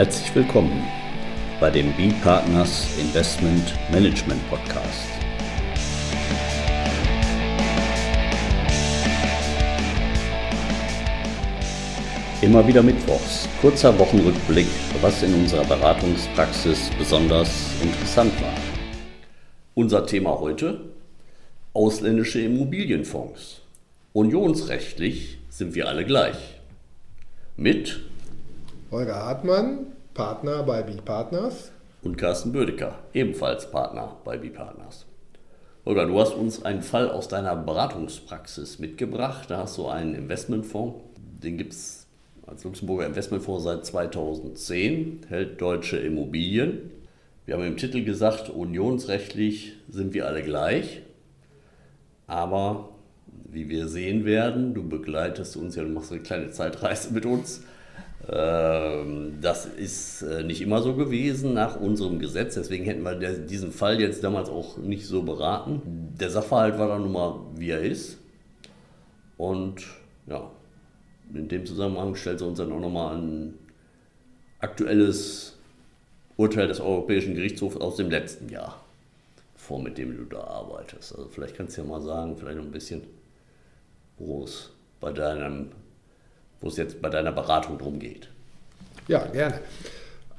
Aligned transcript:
Herzlich 0.00 0.34
willkommen 0.34 0.82
bei 1.60 1.68
dem 1.68 1.92
B-Partners 1.92 2.88
Investment 2.98 3.74
Management 3.92 4.40
Podcast. 4.48 5.10
Immer 12.40 12.66
wieder 12.66 12.82
Mittwochs, 12.82 13.46
kurzer 13.60 13.98
Wochenrückblick, 13.98 14.68
was 15.02 15.22
in 15.22 15.34
unserer 15.34 15.66
Beratungspraxis 15.66 16.88
besonders 16.98 17.70
interessant 17.82 18.32
war. 18.40 18.54
Unser 19.74 20.06
Thema 20.06 20.40
heute, 20.40 20.80
ausländische 21.74 22.40
Immobilienfonds. 22.40 23.60
Unionsrechtlich 24.14 25.40
sind 25.50 25.74
wir 25.74 25.88
alle 25.88 26.06
gleich. 26.06 26.38
Mit 27.58 28.00
Holger 28.90 29.14
Hartmann, 29.14 29.89
Partner 30.14 30.64
bei 30.64 30.82
B-Partners. 30.82 31.70
Und 32.02 32.18
Carsten 32.18 32.50
Bödecker, 32.50 32.98
ebenfalls 33.12 33.70
Partner 33.70 34.16
bei 34.24 34.38
B-Partners. 34.38 35.06
Holger, 35.86 36.06
du 36.06 36.18
hast 36.18 36.34
uns 36.34 36.64
einen 36.64 36.82
Fall 36.82 37.08
aus 37.08 37.28
deiner 37.28 37.54
Beratungspraxis 37.54 38.80
mitgebracht. 38.80 39.50
Da 39.50 39.58
hast 39.58 39.78
du 39.78 39.86
einen 39.86 40.14
Investmentfonds. 40.14 40.98
Den 41.42 41.58
gibt 41.58 41.72
es 41.72 42.08
als 42.46 42.64
Luxemburger 42.64 43.06
Investmentfonds 43.06 43.62
seit 43.62 43.86
2010, 43.86 45.26
hält 45.28 45.60
deutsche 45.60 45.98
Immobilien. 45.98 46.90
Wir 47.46 47.54
haben 47.54 47.64
im 47.64 47.76
Titel 47.76 48.04
gesagt, 48.04 48.50
unionsrechtlich 48.50 49.74
sind 49.88 50.12
wir 50.12 50.26
alle 50.26 50.42
gleich. 50.42 51.02
Aber 52.26 52.90
wie 53.48 53.68
wir 53.68 53.86
sehen 53.86 54.24
werden, 54.24 54.74
du 54.74 54.88
begleitest 54.88 55.56
uns 55.56 55.76
ja, 55.76 55.84
du 55.84 55.90
machst 55.90 56.10
eine 56.10 56.20
kleine 56.20 56.50
Zeitreise 56.50 57.12
mit 57.12 57.26
uns, 57.26 57.62
das 58.26 59.66
ist 59.66 60.22
äh, 60.22 60.42
nicht 60.42 60.60
immer 60.60 60.82
so 60.82 60.94
gewesen 60.94 61.54
nach 61.54 61.80
unserem 61.80 62.18
Gesetz, 62.18 62.54
deswegen 62.54 62.84
hätten 62.84 63.02
wir 63.02 63.14
diesen 63.14 63.72
Fall 63.72 64.00
jetzt 64.00 64.22
damals 64.22 64.48
auch 64.48 64.76
nicht 64.76 65.06
so 65.06 65.22
beraten. 65.22 66.12
Der 66.20 66.30
Sachverhalt 66.30 66.78
war 66.78 66.88
dann 66.88 67.02
nun 67.02 67.12
mal, 67.12 67.40
wie 67.56 67.70
er 67.70 67.80
ist. 67.80 68.18
Und 69.36 69.86
ja, 70.26 70.50
in 71.32 71.48
dem 71.48 71.64
Zusammenhang 71.64 72.14
stellt 72.14 72.40
sie 72.40 72.46
uns 72.46 72.58
dann 72.58 72.72
auch 72.72 72.80
nochmal 72.80 73.16
ein 73.16 73.58
aktuelles 74.58 75.56
Urteil 76.36 76.68
des 76.68 76.80
Europäischen 76.80 77.34
Gerichtshofs 77.34 77.76
aus 77.76 77.96
dem 77.96 78.10
letzten 78.10 78.48
Jahr 78.50 78.84
vor, 79.54 79.82
mit 79.82 79.96
dem 79.98 80.16
du 80.16 80.24
da 80.24 80.42
arbeitest. 80.42 81.16
Also 81.16 81.28
vielleicht 81.28 81.56
kannst 81.56 81.76
du 81.76 81.82
ja 81.82 81.86
mal 81.88 82.02
sagen, 82.02 82.36
vielleicht 82.36 82.58
noch 82.58 82.64
ein 82.64 82.70
bisschen, 82.70 83.02
wo 84.18 84.44
es 84.44 84.70
bei 85.00 85.12
deinem 85.12 85.70
wo 86.60 86.68
es 86.68 86.76
jetzt 86.76 87.00
bei 87.00 87.08
deiner 87.08 87.32
Beratung 87.32 87.78
drum 87.78 87.98
geht. 87.98 88.28
Ja, 89.08 89.26
gerne. 89.26 89.60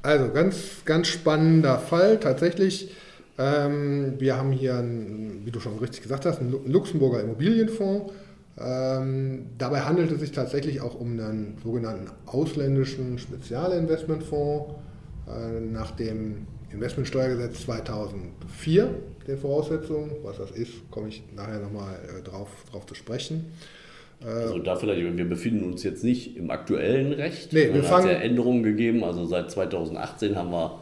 Also 0.03 0.31
ganz, 0.31 0.83
ganz 0.85 1.07
spannender 1.07 1.77
Fall 1.77 2.19
tatsächlich. 2.19 2.95
Ähm, 3.37 4.15
wir 4.19 4.37
haben 4.37 4.51
hier, 4.51 4.77
einen, 4.77 5.41
wie 5.45 5.51
du 5.51 5.59
schon 5.59 5.77
richtig 5.79 6.01
gesagt 6.01 6.25
hast, 6.25 6.39
einen 6.39 6.71
Luxemburger 6.71 7.21
Immobilienfonds. 7.21 8.13
Ähm, 8.57 9.47
dabei 9.57 9.81
handelt 9.81 10.11
es 10.11 10.19
sich 10.19 10.31
tatsächlich 10.31 10.81
auch 10.81 10.99
um 10.99 11.19
einen 11.19 11.57
sogenannten 11.63 12.11
ausländischen 12.25 13.17
Spezialinvestmentfonds 13.17 14.73
äh, 15.27 15.59
nach 15.59 15.91
dem 15.91 16.47
Investmentsteuergesetz 16.71 17.65
2004, 17.65 18.89
den 19.27 19.37
Voraussetzungen. 19.37 20.11
Was 20.23 20.37
das 20.37 20.51
ist, 20.51 20.89
komme 20.89 21.09
ich 21.09 21.23
nachher 21.35 21.59
nochmal 21.59 21.95
äh, 22.19 22.21
drauf, 22.23 22.49
drauf 22.71 22.85
zu 22.85 22.95
sprechen. 22.95 23.51
Also 24.25 24.59
da 24.59 24.75
vielleicht, 24.75 25.17
wir 25.17 25.29
befinden 25.29 25.63
uns 25.63 25.83
jetzt 25.83 26.03
nicht 26.03 26.37
im 26.37 26.51
aktuellen 26.51 27.11
Recht. 27.13 27.53
Nee, 27.53 27.73
wir 27.73 27.83
fangen. 27.83 28.07
Es 28.07 28.13
ja 28.13 28.19
Änderungen 28.19 28.63
gegeben. 28.63 29.03
Also 29.03 29.25
seit 29.25 29.49
2018 29.49 30.35
haben 30.35 30.51
wir 30.51 30.79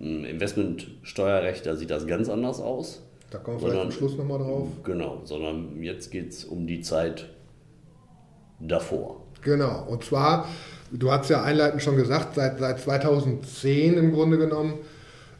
ein 0.00 0.24
Investmentsteuerrecht, 0.24 1.66
da 1.66 1.76
sieht 1.76 1.90
das 1.90 2.06
ganz 2.06 2.28
anders 2.28 2.60
aus. 2.60 3.02
Da 3.30 3.38
kommen 3.38 3.60
wir 3.60 3.68
vielleicht 3.70 3.82
zum 3.82 3.92
Schluss 3.92 4.16
nochmal 4.16 4.38
drauf. 4.38 4.68
Genau, 4.84 5.20
sondern 5.24 5.82
jetzt 5.82 6.10
geht 6.10 6.30
es 6.30 6.44
um 6.44 6.66
die 6.66 6.80
Zeit 6.80 7.28
davor. 8.60 9.22
Genau, 9.42 9.86
und 9.88 10.04
zwar, 10.04 10.48
du 10.92 11.10
hast 11.10 11.30
ja 11.30 11.42
einleitend 11.42 11.82
schon 11.82 11.96
gesagt, 11.96 12.34
seit, 12.34 12.58
seit 12.58 12.80
2010 12.80 13.94
im 13.94 14.12
Grunde 14.12 14.38
genommen 14.38 14.74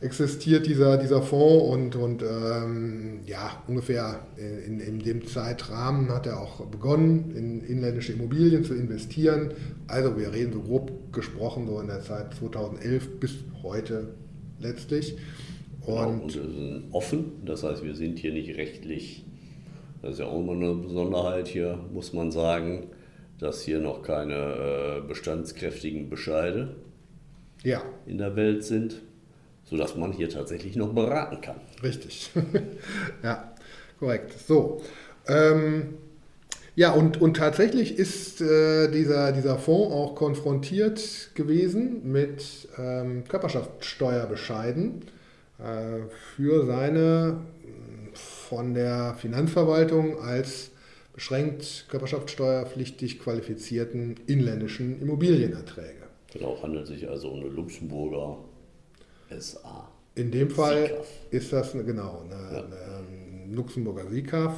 existiert 0.02 0.66
dieser, 0.66 0.96
dieser 0.96 1.22
Fonds 1.22 1.64
und, 1.72 1.96
und 1.96 2.22
ähm, 2.22 3.20
ja, 3.24 3.62
ungefähr 3.68 4.26
in, 4.36 4.80
in 4.80 4.98
dem 4.98 5.26
Zeitrahmen 5.26 6.10
hat 6.10 6.26
er 6.26 6.40
auch 6.40 6.66
begonnen, 6.66 7.32
in 7.36 7.62
inländische 7.62 8.12
Immobilien 8.12 8.64
zu 8.64 8.74
investieren. 8.74 9.54
Also 9.86 10.18
wir 10.18 10.32
reden 10.32 10.52
so 10.52 10.60
grob 10.60 11.12
gesprochen 11.12 11.66
so 11.68 11.80
in 11.80 11.86
der 11.86 12.00
Zeit 12.00 12.34
2011 12.34 13.20
bis 13.20 13.36
heute 13.62 14.14
letztlich. 14.58 15.16
Und, 15.86 15.94
genau, 15.94 16.08
und 16.08 16.34
wir 16.34 16.42
sind 16.42 16.84
offen, 16.92 17.24
das 17.44 17.62
heißt, 17.62 17.84
wir 17.84 17.94
sind 17.94 18.18
hier 18.18 18.32
nicht 18.32 18.56
rechtlich, 18.56 19.24
das 20.00 20.14
ist 20.14 20.18
ja 20.18 20.26
auch 20.26 20.40
immer 20.40 20.52
eine 20.52 20.74
Besonderheit 20.74 21.48
hier, 21.48 21.78
muss 21.92 22.12
man 22.12 22.32
sagen, 22.32 22.88
dass 23.38 23.62
hier 23.62 23.80
noch 23.80 24.02
keine 24.02 24.34
äh, 24.34 25.00
bestandskräftigen 25.06 26.10
Bescheide 26.10 26.76
ja. 27.62 27.82
in 28.06 28.18
der 28.18 28.36
Welt 28.36 28.64
sind 28.64 29.00
sodass 29.72 29.96
man 29.96 30.12
hier 30.12 30.28
tatsächlich 30.28 30.76
noch 30.76 30.92
beraten 30.92 31.40
kann. 31.40 31.56
Richtig. 31.82 32.30
ja, 33.22 33.54
korrekt. 33.98 34.34
So. 34.46 34.82
Ähm, 35.26 35.94
ja, 36.76 36.92
und, 36.92 37.22
und 37.22 37.38
tatsächlich 37.38 37.96
ist 37.98 38.42
äh, 38.42 38.90
dieser, 38.90 39.32
dieser 39.32 39.56
Fonds 39.58 39.94
auch 39.94 40.14
konfrontiert 40.14 41.30
gewesen 41.34 42.12
mit 42.12 42.68
ähm, 42.78 43.24
Körperschaftssteuerbescheiden 43.26 45.06
äh, 45.58 46.02
für 46.36 46.66
seine 46.66 47.38
von 48.12 48.74
der 48.74 49.14
Finanzverwaltung 49.14 50.20
als 50.20 50.70
beschränkt 51.14 51.86
körperschaftssteuerpflichtig 51.88 53.20
qualifizierten 53.20 54.16
inländischen 54.26 55.00
Immobilienerträge. 55.00 56.02
Genau, 56.30 56.58
handelt 56.62 56.86
sich 56.86 57.08
also 57.08 57.30
um 57.30 57.40
eine 57.40 57.48
Luxemburger 57.48 58.38
SA. 59.40 59.88
In 60.14 60.30
dem 60.30 60.50
Fall 60.50 60.86
SICAF. 60.86 61.06
ist 61.30 61.52
das 61.52 61.72
genau 61.72 62.24
eine, 62.24 62.56
ja. 62.56 62.64
eine 62.64 63.54
Luxemburger 63.54 64.10
SICAF 64.10 64.54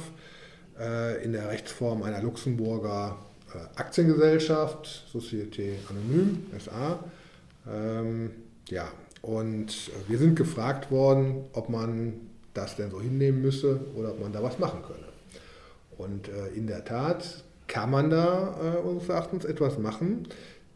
äh, 0.79 1.23
in 1.23 1.33
der 1.33 1.49
Rechtsform 1.49 2.03
einer 2.03 2.21
Luxemburger 2.21 3.17
äh, 3.53 3.79
Aktiengesellschaft, 3.79 5.05
Société 5.13 5.73
Anonyme, 5.89 6.39
SA. 6.59 7.03
Ähm, 7.71 8.31
ja, 8.69 8.91
und 9.21 9.91
wir 10.07 10.17
sind 10.17 10.35
gefragt 10.35 10.91
worden, 10.91 11.45
ob 11.53 11.69
man 11.69 12.13
das 12.53 12.75
denn 12.75 12.91
so 12.91 13.01
hinnehmen 13.01 13.41
müsse 13.41 13.79
oder 13.95 14.11
ob 14.11 14.21
man 14.21 14.33
da 14.33 14.43
was 14.43 14.59
machen 14.59 14.81
könne. 14.85 15.05
Und 15.97 16.27
äh, 16.27 16.47
in 16.55 16.67
der 16.67 16.83
Tat 16.83 17.43
kann 17.67 17.89
man 17.89 18.09
da 18.11 18.79
unseres 18.83 19.09
Erachtens 19.09 19.43
etwas 19.43 19.79
machen, 19.79 20.27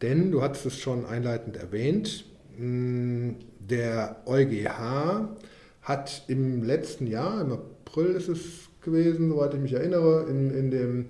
denn 0.02 0.32
du 0.32 0.42
hattest 0.42 0.66
es 0.66 0.78
schon 0.78 1.06
einleitend 1.06 1.56
erwähnt, 1.56 2.24
mh, 2.58 3.34
der 3.68 4.22
EuGH 4.26 5.28
hat 5.82 6.24
im 6.28 6.62
letzten 6.62 7.06
Jahr, 7.06 7.40
im 7.40 7.52
April 7.52 8.08
ist 8.08 8.28
es 8.28 8.68
gewesen, 8.80 9.30
soweit 9.30 9.54
ich 9.54 9.60
mich 9.60 9.72
erinnere, 9.72 10.26
in, 10.28 10.50
in, 10.50 10.70
dem, 10.70 11.06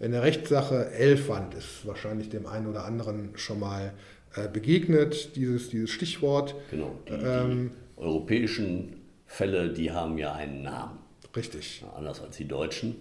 in 0.00 0.12
der 0.12 0.22
Rechtssache 0.22 0.90
Elfwand 0.90 1.54
ist 1.54 1.86
wahrscheinlich 1.86 2.28
dem 2.28 2.46
einen 2.46 2.66
oder 2.66 2.84
anderen 2.84 3.30
schon 3.36 3.60
mal 3.60 3.92
äh, 4.34 4.48
begegnet, 4.48 5.36
dieses, 5.36 5.70
dieses 5.70 5.90
Stichwort. 5.90 6.54
Genau, 6.70 6.98
die, 7.08 7.12
ähm, 7.12 7.70
die 7.96 8.02
europäischen 8.02 8.94
Fälle, 9.26 9.72
die 9.72 9.90
haben 9.90 10.18
ja 10.18 10.32
einen 10.34 10.62
Namen. 10.62 10.98
Richtig. 11.34 11.84
Anders 11.96 12.20
als 12.20 12.36
die 12.36 12.46
deutschen. 12.46 12.96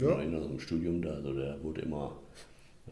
Ja. 0.00 0.20
In 0.20 0.34
unserem 0.34 0.58
Studium, 0.58 1.02
da, 1.02 1.14
also 1.14 1.32
der 1.32 1.62
wurde 1.62 1.82
immer 1.82 2.16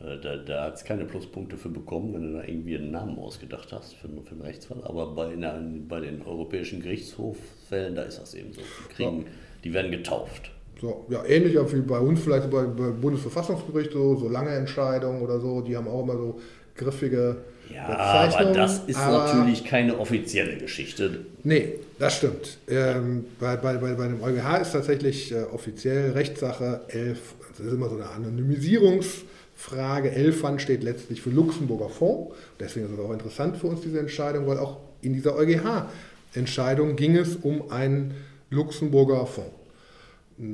da, 0.03 0.37
da 0.37 0.65
hat 0.65 0.77
es 0.77 0.85
keine 0.85 1.05
Pluspunkte 1.05 1.57
für 1.57 1.69
bekommen, 1.69 2.15
wenn 2.15 2.23
du 2.23 2.39
da 2.39 2.45
irgendwie 2.45 2.77
einen 2.77 2.91
Namen 2.91 3.19
ausgedacht 3.19 3.73
hast 3.73 3.95
für, 3.95 4.09
für 4.09 4.33
einen 4.33 4.43
Rechtsfall. 4.43 4.79
Aber 4.85 5.15
bei, 5.15 5.35
der, 5.35 5.63
bei 5.89 6.01
den 6.01 6.23
europäischen 6.23 6.83
Gerichtshofsfällen, 6.83 7.95
da 7.95 8.03
ist 8.03 8.19
das 8.19 8.35
eben 8.35 8.53
so. 8.53 8.61
Die, 8.61 8.95
kriegen, 8.95 9.19
ja. 9.19 9.27
die 9.65 9.73
werden 9.73 9.91
getauft. 9.91 10.51
So, 10.81 11.07
ja, 11.09 11.25
ähnlich 11.25 11.55
wie 11.55 11.81
bei 11.83 11.99
uns 11.99 12.21
vielleicht 12.21 12.51
bei, 12.51 12.65
bei 12.65 12.91
Bundesverfassungsgericht, 12.91 13.93
so, 13.93 14.17
so 14.17 14.29
lange 14.29 14.51
Entscheidungen 14.51 15.23
oder 15.23 15.39
so, 15.39 15.61
die 15.61 15.77
haben 15.77 15.87
auch 15.87 16.03
immer 16.03 16.17
so 16.17 16.41
griffige 16.75 17.37
ja, 17.73 17.87
aber 17.87 18.53
das 18.53 18.81
ist 18.87 18.99
aber, 18.99 19.25
natürlich 19.25 19.65
keine 19.65 19.99
offizielle 19.99 20.57
Geschichte. 20.57 21.25
Nee, 21.43 21.75
das 21.99 22.17
stimmt. 22.17 22.59
Ähm, 22.69 23.25
bei, 23.39 23.57
bei, 23.57 23.75
bei, 23.77 23.95
bei 23.95 24.09
dem 24.09 24.23
EuGH 24.23 24.61
ist 24.61 24.73
tatsächlich 24.73 25.33
äh, 25.33 25.45
offiziell 25.45 26.11
Rechtssache 26.11 26.83
11, 26.89 27.19
das 27.57 27.67
ist 27.67 27.73
immer 27.73 27.89
so 27.89 27.97
eine 27.97 28.07
Anonymisierungs- 28.07 29.23
Frage 29.63 30.11
11 30.11 30.61
steht 30.61 30.83
letztlich 30.83 31.23
für 31.23 31.31
Luxemburger 31.31 31.89
Fonds. 31.89 32.35
Deswegen 32.59 32.87
ist 32.87 32.93
es 32.95 32.99
auch 32.99 33.13
interessant 33.13 33.57
für 33.57 33.69
uns, 33.69 33.81
diese 33.81 34.01
Entscheidung, 34.01 34.49
weil 34.49 34.59
auch 34.59 34.79
in 35.03 35.13
dieser 35.13 35.37
EuGH-Entscheidung 35.37 36.97
ging 36.97 37.17
es 37.17 37.37
um 37.37 37.71
einen 37.71 38.13
Luxemburger 38.51 39.25
Fonds. 39.25 39.53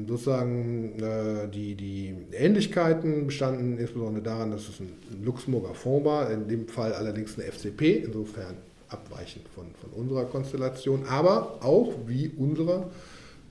Sozusagen 0.06 1.00
äh, 1.00 1.48
die, 1.48 1.74
die 1.74 2.14
Ähnlichkeiten 2.32 3.26
bestanden 3.26 3.78
insbesondere 3.78 4.22
daran, 4.22 4.50
dass 4.50 4.68
es 4.68 4.78
ein 4.78 4.92
Luxemburger 5.24 5.72
Fonds 5.72 6.04
war, 6.04 6.30
in 6.30 6.46
dem 6.46 6.68
Fall 6.68 6.92
allerdings 6.92 7.38
eine 7.38 7.50
FCP, 7.50 8.04
insofern 8.04 8.58
abweichend 8.90 9.46
von, 9.54 9.64
von 9.80 9.90
unserer 9.98 10.26
Konstellation, 10.26 11.04
aber 11.08 11.64
auch 11.64 11.94
wie 12.06 12.30
unser 12.36 12.90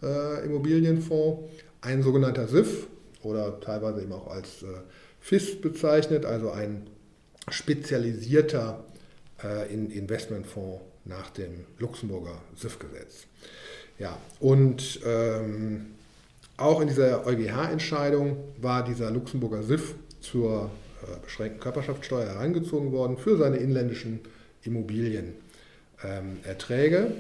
äh, 0.04 0.46
Immobilienfonds, 0.46 1.50
ein 1.82 2.04
sogenannter 2.04 2.48
SIF 2.48 2.86
oder 3.24 3.60
teilweise 3.60 4.04
eben 4.04 4.14
auch 4.14 4.28
als 4.28 4.62
äh, 4.62 4.68
FIS 5.28 5.60
bezeichnet, 5.60 6.26
also 6.26 6.52
ein 6.52 6.88
spezialisierter 7.50 8.86
äh, 9.44 9.74
Investmentfonds 9.74 10.82
nach 11.04 11.32
dem 11.32 11.66
Luxemburger 11.80 12.42
SIF-Gesetz. 12.56 13.26
Ja, 14.00 14.18
und 14.40 15.02
ähm, 15.06 15.88
auch 16.56 16.80
in 16.80 16.88
dieser 16.88 17.28
EuGH-Entscheidung 17.28 18.38
war 18.62 18.86
dieser 18.86 19.12
Luxemburger 19.12 19.64
SIF 19.64 19.96
zur 20.22 20.72
äh, 21.02 21.08
beschränkten 21.22 21.60
Körperschaftssteuer 21.60 22.28
herangezogen 22.28 22.94
worden 22.94 23.18
für 23.18 23.36
seine 23.36 23.58
inländischen 23.58 24.22
Immobilienerträge 24.64 26.98
ähm, 26.98 27.14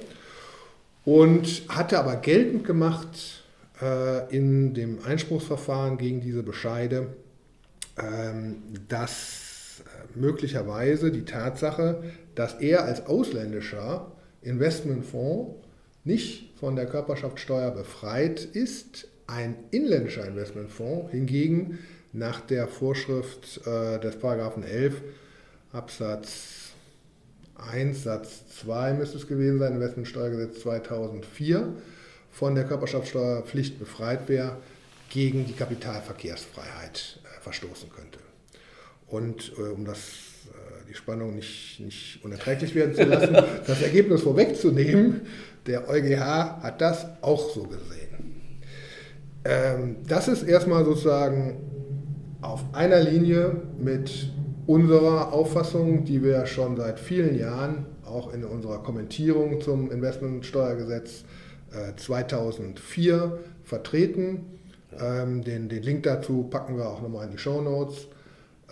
und 1.04 1.64
hatte 1.68 2.00
aber 2.00 2.16
geltend 2.16 2.64
gemacht 2.64 3.44
äh, 3.82 4.34
in 4.34 4.74
dem 4.74 5.04
Einspruchsverfahren 5.04 5.98
gegen 5.98 6.22
diese 6.22 6.44
Bescheide, 6.44 7.08
dass 8.88 9.82
äh, 9.86 10.20
möglicherweise 10.20 11.12
die 11.12 11.26
Tatsache, 11.26 12.04
dass 12.36 12.56
er 12.56 12.84
als 12.84 13.06
ausländischer 13.06 14.12
Investmentfonds 14.42 15.56
nicht 16.04 16.58
von 16.60 16.76
der 16.76 16.86
Körperschaftssteuer 16.86 17.72
befreit 17.72 18.44
ist, 18.44 19.08
ein 19.28 19.56
inländischer 19.72 20.26
Investmentfonds 20.26 21.12
hingegen 21.12 21.80
nach 22.14 22.40
der 22.42 22.68
Vorschrift 22.68 23.62
äh, 23.68 24.00
des 24.00 24.18
Paragraphen 24.18 24.64
11 24.64 25.02
Absatz 25.74 26.58
1 27.72 28.04
Satz 28.04 28.48
2 28.62 28.94
müsste 28.94 29.18
es 29.18 29.28
gewesen 29.28 29.60
sein, 29.60 29.74
Investmentsteuergesetz 29.74 30.62
2004, 30.62 31.74
von 32.32 32.56
der 32.56 32.66
Körperschaftssteuerpflicht 32.66 33.80
befreit 33.80 34.30
wäre, 34.30 34.58
gegen 35.10 35.46
die 35.46 35.54
Kapitalverkehrsfreiheit 35.54 37.20
äh, 37.24 37.42
verstoßen 37.42 37.90
könnte. 37.90 38.20
Und 39.08 39.54
äh, 39.58 39.62
um 39.72 39.86
das, 39.86 39.98
äh, 39.98 40.90
die 40.90 40.94
Spannung 40.94 41.36
nicht, 41.36 41.80
nicht 41.80 42.24
unerträglich 42.24 42.76
werden 42.76 42.96
zu 42.96 43.04
lassen, 43.04 43.34
das 43.68 43.82
Ergebnis 43.82 44.22
vorwegzunehmen, 44.22 45.22
der 45.66 45.90
EuGH 45.90 46.62
hat 46.62 46.82
das 46.82 47.06
auch 47.22 47.50
so 47.50 47.64
gesehen. 47.64 48.42
Ähm, 49.46 49.98
das 50.08 50.28
ist 50.28 50.44
erstmal 50.44 50.84
sozusagen 50.84 51.58
auf 52.42 52.64
einer 52.74 53.00
Linie 53.00 53.62
mit 53.80 54.32
unserer 54.66 55.34
Auffassung, 55.34 56.04
die 56.04 56.24
wir 56.24 56.46
schon 56.46 56.76
seit 56.76 57.00
vielen 57.00 57.38
Jahren 57.38 57.86
auch 58.06 58.34
in 58.34 58.44
unserer 58.44 58.84
Kommentierung 58.84 59.62
zum 59.62 59.92
Investmentsteuergesetz 59.92 61.24
2004 61.98 63.40
vertreten. 63.64 64.58
Ähm, 65.00 65.44
den, 65.44 65.70
den 65.70 65.84
Link 65.84 66.04
dazu 66.04 66.44
packen 66.44 66.78
wir 66.78 66.88
auch 66.88 67.02
nochmal 67.02 67.26
in 67.26 67.32
die 67.32 67.38
Show 67.38 67.62
Notes. 67.62 68.08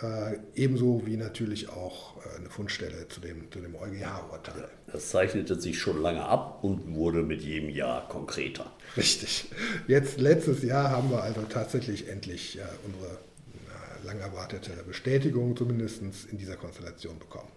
Äh, 0.00 0.38
ebenso 0.54 1.06
wie 1.06 1.16
natürlich 1.16 1.70
auch 1.70 2.16
äh, 2.18 2.38
eine 2.38 2.50
Fundstelle 2.50 3.08
zu 3.08 3.20
dem, 3.20 3.50
zu 3.50 3.60
dem 3.60 3.74
EuGH-Urteil. 3.74 4.68
Das 4.92 5.08
zeichnete 5.08 5.58
sich 5.58 5.78
schon 5.78 6.02
lange 6.02 6.24
ab 6.24 6.58
und 6.62 6.94
wurde 6.94 7.22
mit 7.22 7.40
jedem 7.40 7.70
Jahr 7.70 8.06
konkreter. 8.08 8.70
Richtig. 8.96 9.50
Jetzt 9.86 10.20
letztes 10.20 10.62
Jahr 10.62 10.90
haben 10.90 11.10
wir 11.10 11.22
also 11.22 11.40
tatsächlich 11.48 12.08
endlich 12.08 12.58
äh, 12.58 12.62
unsere 12.84 13.12
äh, 13.12 14.06
lang 14.06 14.20
erwartete 14.20 14.70
Bestätigung 14.86 15.56
zumindest 15.56 16.02
in 16.30 16.36
dieser 16.36 16.56
Konstellation 16.56 17.18
bekommen. 17.18 17.48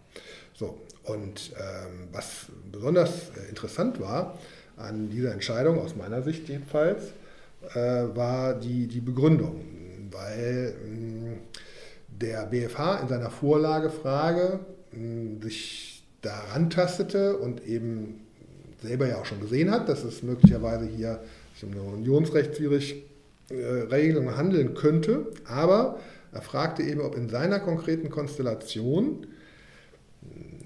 So, 0.54 0.80
und 1.04 1.52
ähm, 1.58 2.08
was 2.14 2.46
besonders 2.72 3.30
äh, 3.30 3.50
interessant 3.50 4.00
war 4.00 4.38
an 4.78 5.10
dieser 5.10 5.34
Entscheidung, 5.34 5.80
aus 5.80 5.98
meiner 5.98 6.22
Sicht 6.22 6.48
jedenfalls, 6.48 7.12
war 7.74 8.54
die, 8.54 8.88
die 8.88 9.02
Begründung, 9.02 9.62
weil 10.12 10.74
mh, 10.86 11.38
der 12.22 12.46
BFH 12.46 13.00
in 13.02 13.08
seiner 13.08 13.30
Vorlagefrage 13.30 14.60
hm, 14.92 15.42
sich 15.42 16.04
daran 16.22 16.70
tastete 16.70 17.38
und 17.38 17.66
eben 17.66 18.22
selber 18.82 19.08
ja 19.08 19.18
auch 19.20 19.26
schon 19.26 19.42
gesehen 19.42 19.72
hat, 19.72 19.90
dass 19.90 20.04
es 20.04 20.24
möglicherweise 20.24 20.86
hier 20.86 21.20
sich 21.54 21.64
um 21.64 21.72
eine 21.72 21.82
unionsrechtswidrige 21.82 23.04
äh, 23.50 23.56
Regelung 23.90 24.36
handeln 24.36 24.74
könnte. 24.74 25.28
Aber 25.46 26.00
er 26.32 26.42
fragte 26.42 26.84
eben, 26.84 27.02
ob 27.02 27.16
in 27.16 27.30
seiner 27.30 27.60
konkreten 27.60 28.10
Konstellation, 28.10 29.28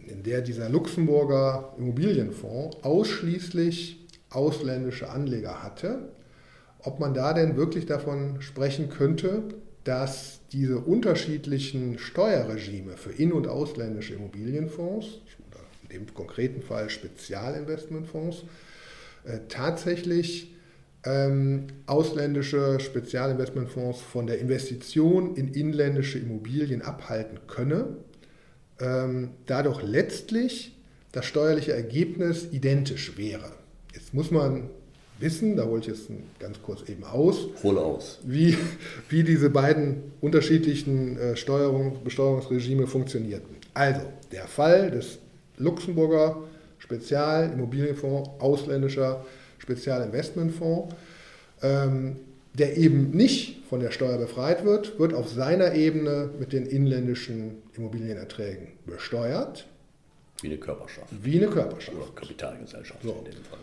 in 0.07 0.23
der 0.23 0.41
dieser 0.41 0.69
Luxemburger 0.69 1.73
Immobilienfonds 1.77 2.77
ausschließlich 2.83 4.05
ausländische 4.29 5.09
Anleger 5.09 5.63
hatte, 5.63 6.09
ob 6.83 6.99
man 6.99 7.13
da 7.13 7.33
denn 7.33 7.55
wirklich 7.55 7.85
davon 7.85 8.41
sprechen 8.41 8.89
könnte, 8.89 9.43
dass 9.83 10.39
diese 10.51 10.79
unterschiedlichen 10.79 11.97
Steuerregime 11.99 12.95
für 12.97 13.11
in- 13.11 13.33
und 13.33 13.47
ausländische 13.47 14.13
Immobilienfonds, 14.13 15.21
in 15.83 15.89
dem 15.89 16.13
konkreten 16.13 16.61
Fall 16.61 16.89
Spezialinvestmentfonds, 16.89 18.43
äh, 19.25 19.39
tatsächlich 19.49 20.53
ähm, 21.05 21.67
ausländische 21.85 22.79
Spezialinvestmentfonds 22.79 23.99
von 23.99 24.25
der 24.25 24.39
Investition 24.39 25.35
in 25.35 25.53
inländische 25.53 26.17
Immobilien 26.17 26.81
abhalten 26.81 27.39
könne, 27.47 27.97
ähm, 28.79 29.31
dadurch 29.45 29.81
letztlich 29.83 30.77
das 31.11 31.25
steuerliche 31.25 31.73
Ergebnis 31.73 32.47
identisch 32.51 33.17
wäre. 33.17 33.51
Jetzt 33.93 34.13
muss 34.13 34.31
man 34.31 34.69
wissen, 35.23 35.55
da 35.55 35.65
hole 35.65 35.81
ich 35.81 35.87
jetzt 35.87 36.09
ganz 36.39 36.61
kurz 36.61 36.87
eben 36.87 37.03
aus, 37.03 37.47
Hol 37.63 37.79
aus. 37.79 38.19
Wie, 38.23 38.55
wie 39.09 39.23
diese 39.23 39.49
beiden 39.49 40.11
unterschiedlichen 40.21 41.17
äh, 41.17 41.35
Steuerung, 41.35 42.03
Besteuerungsregime 42.03 42.85
funktionierten. 42.85 43.55
Also, 43.73 44.01
der 44.31 44.47
Fall 44.47 44.91
des 44.91 45.17
Luxemburger 45.57 46.43
Spezialimmobilienfonds, 46.79 48.29
ausländischer 48.39 49.25
Spezialinvestmentfonds, 49.59 50.93
ähm, 51.61 52.17
der 52.53 52.77
eben 52.77 53.11
nicht 53.11 53.65
von 53.67 53.79
der 53.79 53.91
Steuer 53.91 54.17
befreit 54.17 54.65
wird, 54.65 54.99
wird 54.99 55.13
auf 55.13 55.29
seiner 55.29 55.73
Ebene 55.73 56.29
mit 56.39 56.53
den 56.53 56.65
inländischen 56.65 57.63
Immobilienerträgen 57.73 58.67
besteuert. 58.85 59.65
Wie 60.41 60.47
eine 60.47 60.57
Körperschaft. 60.57 61.07
Wie 61.23 61.37
eine 61.37 61.47
Körperschaft. 61.47 61.97
Oder 61.97 62.07
Kapitalgesellschaft 62.13 63.01
so. 63.01 63.11
in 63.25 63.31
dem 63.31 63.43
Fall. 63.43 63.59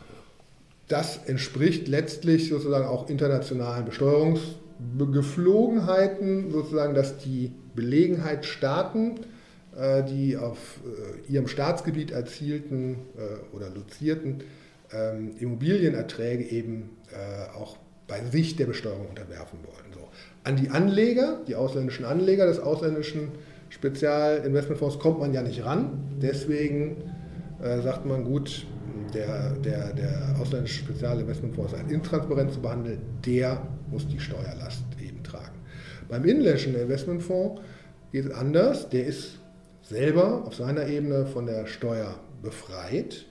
Das 0.90 1.20
entspricht 1.26 1.86
letztlich 1.86 2.48
sozusagen 2.48 2.84
auch 2.84 3.08
internationalen 3.08 3.84
Besteuerungsgeflogenheiten, 3.84 6.50
sozusagen, 6.50 6.94
dass 6.94 7.18
die 7.18 7.52
Belegenheitsstaaten, 7.76 9.20
äh, 9.78 10.02
die 10.02 10.36
auf 10.36 10.80
äh, 10.84 11.20
ihrem 11.32 11.46
Staatsgebiet 11.46 12.10
erzielten 12.10 12.96
äh, 13.16 13.20
oder 13.54 13.70
lozierten 13.70 14.42
ähm, 14.92 15.36
Immobilienerträge 15.38 16.50
eben 16.50 16.90
auch 17.56 17.76
bei 18.06 18.22
sich 18.24 18.54
der 18.56 18.66
Besteuerung 18.66 19.08
unterwerfen 19.08 19.58
wollen. 19.64 19.92
So. 19.92 20.08
An 20.44 20.54
die 20.56 20.70
Anleger, 20.70 21.40
die 21.46 21.56
ausländischen 21.56 22.04
Anleger 22.04 22.46
des 22.46 22.60
ausländischen 22.60 23.32
Spezialinvestmentfonds 23.68 25.00
kommt 25.00 25.18
man 25.18 25.34
ja 25.34 25.42
nicht 25.42 25.64
ran. 25.64 25.98
Deswegen 26.22 26.98
sagt 27.60 28.06
man, 28.06 28.22
gut, 28.24 28.64
der, 29.14 29.52
der, 29.56 29.92
der 29.92 30.36
ausländische 30.40 30.80
Spezialinvestmentfonds 30.80 31.74
als 31.74 31.90
intransparent 31.90 32.52
zu 32.52 32.60
behandeln, 32.60 33.00
der 33.24 33.62
muss 33.90 34.06
die 34.06 34.20
Steuerlast 34.20 34.84
eben 35.02 35.22
tragen. 35.22 35.58
Beim 36.08 36.24
inländischen 36.24 36.74
Investmentfonds 36.74 37.60
geht 38.12 38.26
es 38.26 38.32
anders. 38.32 38.88
Der 38.88 39.06
ist 39.06 39.38
selber 39.82 40.44
auf 40.46 40.54
seiner 40.54 40.86
Ebene 40.86 41.26
von 41.26 41.46
der 41.46 41.66
Steuer 41.66 42.18
befreit. 42.42 43.26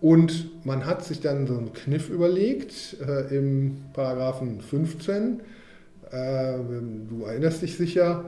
Und 0.00 0.64
man 0.66 0.86
hat 0.86 1.04
sich 1.04 1.20
dann 1.20 1.46
so 1.46 1.56
einen 1.56 1.72
Kniff 1.72 2.10
überlegt 2.10 2.96
äh, 3.00 3.34
im 3.36 3.76
Paragraphen 3.92 4.60
15. 4.60 5.40
Äh, 6.10 6.58
du 7.08 7.24
erinnerst 7.24 7.62
dich 7.62 7.76
sicher, 7.76 8.24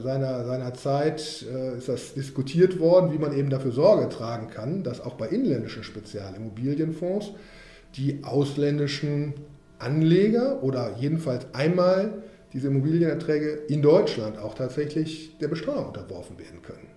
seiner, 0.00 0.44
seiner 0.44 0.74
Zeit 0.74 1.44
äh, 1.50 1.78
ist 1.78 1.88
das 1.88 2.12
diskutiert 2.14 2.78
worden, 2.78 3.12
wie 3.12 3.18
man 3.18 3.36
eben 3.36 3.48
dafür 3.48 3.72
Sorge 3.72 4.08
tragen 4.10 4.48
kann, 4.48 4.82
dass 4.82 5.00
auch 5.00 5.14
bei 5.14 5.28
inländischen 5.28 5.82
Spezialimmobilienfonds 5.84 7.32
die 7.96 8.22
ausländischen 8.24 9.34
Anleger 9.78 10.62
oder 10.62 10.96
jedenfalls 10.98 11.46
einmal 11.54 12.22
diese 12.52 12.68
Immobilienerträge 12.68 13.48
in 13.68 13.80
Deutschland 13.80 14.38
auch 14.38 14.54
tatsächlich 14.54 15.38
der 15.38 15.48
Besteuerung 15.48 15.88
unterworfen 15.88 16.38
werden 16.38 16.62
können. 16.62 16.88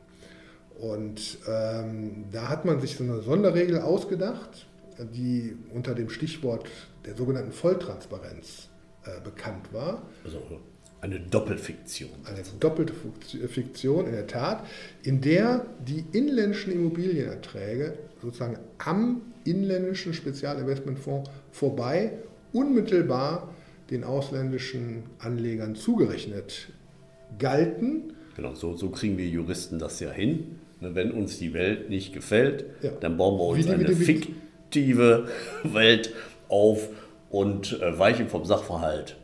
Und 0.78 1.40
ähm, 1.48 2.26
da 2.32 2.50
hat 2.50 2.66
man 2.66 2.80
sich 2.80 2.96
so 2.96 3.04
eine 3.04 3.22
Sonderregel 3.22 3.80
ausgedacht, 3.80 4.68
die 5.14 5.56
unter 5.74 5.96
dem 5.96 6.10
Stichwort 6.10 6.70
der 7.06 7.16
sogenannten 7.16 7.52
Volltransparenz 7.52 8.70
äh, 9.06 9.22
bekannt 9.24 9.74
war. 9.74 10.04
Also 10.24 10.40
Eine 11.00 11.20
Doppelfiktion. 11.20 12.10
Eine 12.26 12.42
doppelte 12.60 12.94
Fiktion 13.48 14.08
in 14.08 14.14
der 14.14 14.28
Tat, 14.28 14.66
in 15.04 15.22
der 15.22 15.66
die 15.86 16.04
inländischen 16.12 16.74
Immobilienerträge 16.74 17.94
sozusagen 18.22 18.58
am 18.80 19.22
inländischen 19.44 20.14
Spezialinvestmentfonds 20.14 21.30
vorbei 21.52 22.14
unmittelbar 22.52 23.54
den 23.92 24.04
ausländischen 24.04 25.04
Anlegern 25.20 25.76
zugerechnet 25.76 26.70
galten. 27.38 28.14
Genau, 28.36 28.56
so, 28.56 28.76
so 28.76 28.90
kriegen 28.90 29.18
wir 29.18 29.28
Juristen 29.28 29.80
das 29.80 30.00
ja 30.00 30.12
hin. 30.12 30.60
Ne, 30.80 30.94
wenn 30.94 31.12
uns 31.12 31.40
die 31.40 31.54
Welt 31.54 31.90
nicht 31.90 32.14
gefällt, 32.14 32.66
ja. 32.82 32.92
dann 33.00 33.18
bauen 33.18 33.40
wir 33.40 33.46
uns 33.46 33.68
wie, 33.68 33.72
eine 33.72 33.88
wie, 33.88 34.00
wie, 34.00 34.06
fiktive 34.06 35.28
Welt 35.64 36.14
auf 36.50 36.90
und 37.30 37.82
äh, 37.82 37.98
weichen 37.98 38.30
vom 38.30 38.46
Sachverhalt 38.46 39.16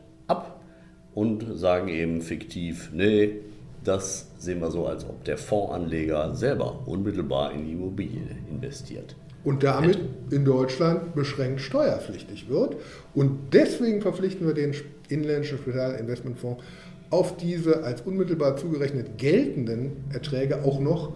und 1.15 1.45
sagen 1.57 1.87
eben 1.87 2.21
fiktiv, 2.21 2.89
nee, 2.93 3.39
das 3.83 4.27
sehen 4.37 4.61
wir 4.61 4.71
so, 4.71 4.87
als 4.87 5.03
ob 5.03 5.23
der 5.25 5.37
Fondsanleger 5.37 6.35
selber 6.35 6.79
unmittelbar 6.85 7.53
in 7.53 7.65
die 7.65 7.73
Immobilie 7.73 8.21
investiert. 8.49 9.15
Und 9.43 9.63
damit 9.63 9.99
in 10.31 10.45
Deutschland 10.45 11.15
beschränkt 11.15 11.59
steuerpflichtig 11.59 12.47
wird. 12.47 12.77
Und 13.13 13.53
deswegen 13.53 14.01
verpflichten 14.01 14.47
wir 14.47 14.53
den 14.53 14.73
inländischen 15.09 15.57
Spezialinvestmentfonds 15.57 16.63
auf 17.09 17.35
diese 17.37 17.83
als 17.83 18.01
unmittelbar 18.01 18.55
zugerechnet 18.55 19.17
geltenden 19.17 20.05
Erträge 20.13 20.63
auch 20.63 20.79
noch 20.79 21.11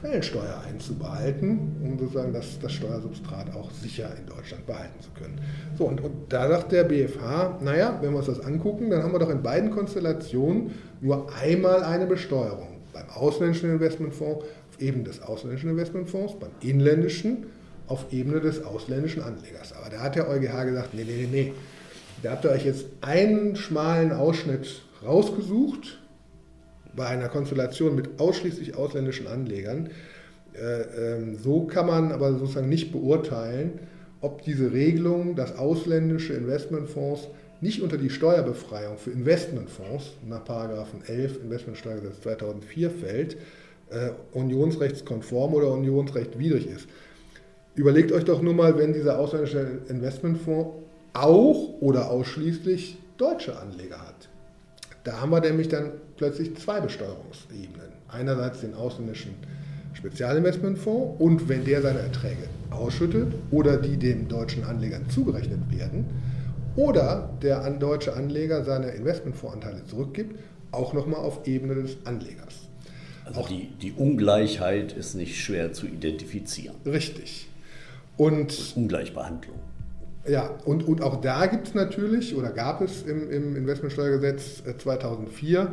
Quellensteuer 0.00 0.62
einzubehalten, 0.68 1.76
um 1.82 1.98
sozusagen 1.98 2.32
das, 2.32 2.58
das 2.60 2.72
Steuersubstrat 2.72 3.54
auch 3.54 3.70
sicher 3.70 4.10
in 4.18 4.26
Deutschland 4.26 4.66
behalten 4.66 5.00
zu 5.00 5.10
können. 5.10 5.40
So, 5.76 5.84
und, 5.86 6.00
und 6.00 6.12
da 6.28 6.48
sagt 6.48 6.72
der 6.72 6.84
BFH, 6.84 7.58
naja, 7.60 7.98
wenn 8.00 8.12
wir 8.12 8.18
uns 8.18 8.26
das 8.26 8.40
angucken, 8.40 8.90
dann 8.90 9.02
haben 9.02 9.12
wir 9.12 9.18
doch 9.18 9.30
in 9.30 9.42
beiden 9.42 9.70
Konstellationen 9.70 10.72
nur 11.00 11.28
einmal 11.34 11.82
eine 11.82 12.06
Besteuerung. 12.06 12.78
Beim 12.92 13.08
ausländischen 13.10 13.70
Investmentfonds 13.70 14.44
auf 14.44 14.80
Ebene 14.80 15.04
des 15.04 15.22
ausländischen 15.22 15.70
Investmentfonds, 15.70 16.38
beim 16.38 16.50
inländischen 16.60 17.46
auf 17.86 18.12
Ebene 18.12 18.40
des 18.40 18.64
ausländischen 18.64 19.22
Anlegers. 19.22 19.72
Aber 19.72 19.90
da 19.90 20.00
hat 20.00 20.16
der 20.16 20.28
EuGH 20.28 20.64
gesagt, 20.64 20.94
nee, 20.94 21.04
nee, 21.04 21.26
nee, 21.26 21.28
nee. 21.30 21.52
Da 22.22 22.32
habt 22.32 22.44
ihr 22.44 22.50
euch 22.50 22.64
jetzt 22.64 22.86
einen 23.00 23.56
schmalen 23.56 24.12
Ausschnitt 24.12 24.82
rausgesucht, 25.04 25.98
bei 26.98 27.06
einer 27.06 27.28
Konstellation 27.28 27.94
mit 27.94 28.20
ausschließlich 28.20 28.76
ausländischen 28.76 29.26
Anlegern. 29.26 29.88
Äh, 30.52 31.14
ähm, 31.16 31.38
so 31.42 31.64
kann 31.64 31.86
man 31.86 32.12
aber 32.12 32.32
sozusagen 32.34 32.68
nicht 32.68 32.92
beurteilen, 32.92 33.78
ob 34.20 34.42
diese 34.42 34.72
Regelung, 34.72 35.36
dass 35.36 35.56
ausländische 35.56 36.34
Investmentfonds 36.34 37.28
nicht 37.60 37.80
unter 37.82 37.96
die 37.96 38.10
Steuerbefreiung 38.10 38.98
für 38.98 39.10
Investmentfonds 39.10 40.12
nach 40.28 40.42
11 41.06 41.42
Investmentsteuergesetz 41.42 42.20
2004 42.22 42.90
fällt, 42.90 43.36
äh, 43.90 44.10
unionsrechtskonform 44.32 45.54
oder 45.54 45.72
unionsrechtwidrig 45.72 46.68
ist. 46.68 46.88
Überlegt 47.74 48.12
euch 48.12 48.24
doch 48.24 48.42
nur 48.42 48.54
mal, 48.54 48.76
wenn 48.76 48.92
dieser 48.92 49.18
ausländische 49.18 49.80
Investmentfonds 49.88 50.70
auch 51.14 51.80
oder 51.80 52.10
ausschließlich 52.10 52.98
deutsche 53.16 53.58
Anleger 53.58 54.00
hat. 54.00 54.28
Da 55.04 55.20
haben 55.20 55.30
wir 55.30 55.40
nämlich 55.40 55.68
dann 55.68 55.92
plötzlich 56.18 56.56
zwei 56.56 56.80
Besteuerungsebenen. 56.80 57.88
Einerseits 58.08 58.60
den 58.60 58.74
ausländischen 58.74 59.34
Spezialinvestmentfonds 59.94 61.20
und 61.20 61.48
wenn 61.48 61.64
der 61.64 61.82
seine 61.82 62.00
Erträge 62.00 62.48
ausschüttet 62.70 63.32
oder 63.50 63.78
die 63.78 63.96
dem 63.96 64.28
deutschen 64.28 64.64
Anlegern 64.64 65.08
zugerechnet 65.08 65.60
werden 65.70 66.06
oder 66.76 67.30
der 67.42 67.68
deutsche 67.70 68.14
Anleger 68.14 68.64
seine 68.64 68.90
Investmentfondsanteile 68.90 69.84
zurückgibt, 69.86 70.38
auch 70.70 70.92
nochmal 70.92 71.20
auf 71.20 71.46
Ebene 71.46 71.74
des 71.74 71.96
Anlegers. 72.04 72.68
Also 73.24 73.46
die, 73.48 73.70
die 73.82 73.92
Ungleichheit 73.92 74.92
ist 74.92 75.14
nicht 75.14 75.40
schwer 75.40 75.72
zu 75.72 75.86
identifizieren. 75.86 76.76
Richtig. 76.86 77.48
Und 78.16 78.72
Ungleichbehandlung. 78.76 79.56
Ja, 80.26 80.50
und, 80.64 80.86
und 80.86 81.02
auch 81.02 81.20
da 81.20 81.46
gibt 81.46 81.68
es 81.68 81.74
natürlich 81.74 82.36
oder 82.36 82.50
gab 82.50 82.80
es 82.82 83.02
im, 83.02 83.30
im 83.30 83.56
Investmentsteuergesetz 83.56 84.62
2004 84.78 85.60
äh, 85.60 85.66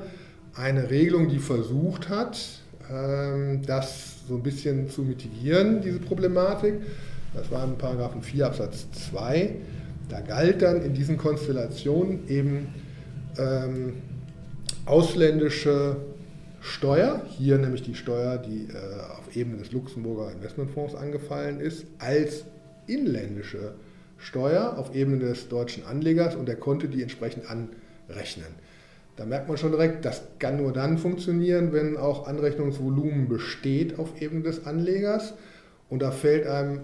eine 0.55 0.89
Regelung, 0.89 1.27
die 1.27 1.39
versucht 1.39 2.09
hat, 2.09 2.39
ähm, 2.91 3.62
das 3.65 4.27
so 4.27 4.35
ein 4.35 4.43
bisschen 4.43 4.89
zu 4.89 5.03
mitigieren, 5.03 5.81
diese 5.81 6.00
Problematik. 6.00 6.75
Das 7.33 7.51
war 7.51 7.63
in 7.65 7.77
Paragraphen 7.77 8.21
4 8.21 8.45
Absatz 8.45 8.88
2. 9.12 9.55
Da 10.09 10.21
galt 10.21 10.62
dann 10.62 10.81
in 10.81 10.93
diesen 10.93 11.17
Konstellationen 11.17 12.27
eben 12.29 12.67
ähm, 13.38 13.93
ausländische 14.85 15.97
Steuer, 16.62 17.21
hier 17.29 17.57
nämlich 17.57 17.83
die 17.83 17.95
Steuer, 17.95 18.38
die 18.38 18.67
äh, 18.71 19.17
auf 19.19 19.35
Ebene 19.35 19.57
des 19.57 19.71
Luxemburger 19.71 20.31
Investmentfonds 20.31 20.95
angefallen 20.95 21.59
ist, 21.59 21.85
als 22.00 22.45
inländische 22.88 23.74
Steuer 24.17 24.77
auf 24.77 24.95
Ebene 24.95 25.19
des 25.19 25.50
deutschen 25.50 25.85
Anlegers 25.85 26.35
und 26.35 26.47
der 26.47 26.55
konnte 26.55 26.88
die 26.88 27.01
entsprechend 27.01 27.45
anrechnen. 27.50 28.47
Da 29.15 29.25
merkt 29.25 29.48
man 29.48 29.57
schon 29.57 29.72
direkt, 29.72 30.03
das 30.03 30.24
kann 30.39 30.57
nur 30.57 30.74
dann 30.74 30.98
funktionieren, 30.98 31.72
wenn 31.72 31.95
auch 31.98 32.27
Anrechnungsvolumen 32.27 33.29
besteht 33.29 33.98
auf 33.98 34.22
Ebene 34.22 34.43
des 34.43 34.65
Anlegers. 34.65 35.34
Und 35.89 36.01
da 36.01 36.12
fällt 36.12 36.48
einem 36.48 36.81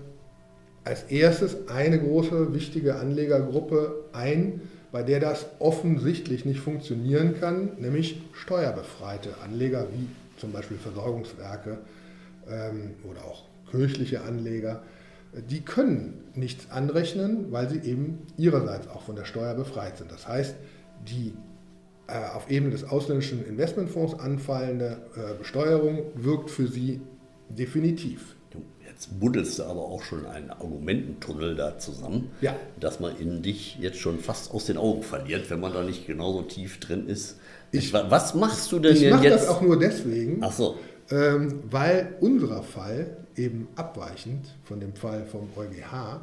als 0.83 1.03
erstes 1.03 1.67
eine 1.67 1.99
große, 1.99 2.53
wichtige 2.53 2.95
Anlegergruppe 2.95 4.05
ein, 4.13 4.61
bei 4.91 5.03
der 5.03 5.19
das 5.19 5.45
offensichtlich 5.59 6.45
nicht 6.45 6.59
funktionieren 6.59 7.39
kann, 7.39 7.71
nämlich 7.79 8.21
steuerbefreite 8.33 9.35
Anleger 9.43 9.87
wie 9.93 10.07
zum 10.37 10.51
Beispiel 10.51 10.77
Versorgungswerke 10.77 11.77
ähm, 12.49 12.95
oder 13.09 13.23
auch 13.25 13.43
kirchliche 13.69 14.21
Anleger 14.21 14.81
die 15.33 15.61
können 15.61 16.23
nichts 16.35 16.69
anrechnen, 16.71 17.51
weil 17.51 17.69
sie 17.69 17.79
eben 17.79 18.27
ihrerseits 18.37 18.87
auch 18.87 19.03
von 19.03 19.15
der 19.15 19.25
Steuer 19.25 19.53
befreit 19.53 19.97
sind. 19.97 20.11
Das 20.11 20.27
heißt, 20.27 20.55
die 21.07 21.33
auf 22.35 22.49
Ebene 22.49 22.71
des 22.71 22.83
ausländischen 22.83 23.45
Investmentfonds 23.45 24.19
anfallende 24.19 24.97
äh, 25.15 25.37
Besteuerung 25.37 26.03
wirkt 26.15 26.49
für 26.49 26.67
sie 26.67 27.01
definitiv. 27.49 28.35
Jetzt 29.01 29.19
buddelst 29.19 29.57
du 29.57 29.63
aber 29.63 29.81
auch 29.81 30.03
schon 30.03 30.27
einen 30.27 30.51
Argumententunnel 30.51 31.55
da 31.55 31.79
zusammen, 31.79 32.29
ja. 32.41 32.55
dass 32.79 32.99
man 32.99 33.17
in 33.17 33.41
dich 33.41 33.79
jetzt 33.79 33.97
schon 33.97 34.19
fast 34.19 34.53
aus 34.53 34.65
den 34.65 34.77
Augen 34.77 35.01
verliert, 35.01 35.49
wenn 35.49 35.59
man 35.59 35.73
da 35.73 35.81
nicht 35.81 36.05
genauso 36.05 36.43
tief 36.43 36.79
drin 36.79 37.07
ist. 37.07 37.39
Ich, 37.71 37.93
was 37.93 38.35
machst 38.35 38.71
du 38.71 38.77
denn 38.77 38.93
ich 38.93 39.01
jetzt? 39.01 39.09
Ich 39.09 39.15
mache 39.15 39.29
das 39.29 39.47
auch 39.47 39.61
nur 39.61 39.79
deswegen, 39.79 40.43
so. 40.51 40.77
ähm, 41.09 41.63
weil 41.71 42.15
unser 42.19 42.61
Fall 42.61 43.17
eben 43.35 43.69
abweichend 43.75 44.55
von 44.65 44.79
dem 44.79 44.93
Fall 44.93 45.25
vom 45.25 45.49
EuGH 45.55 46.21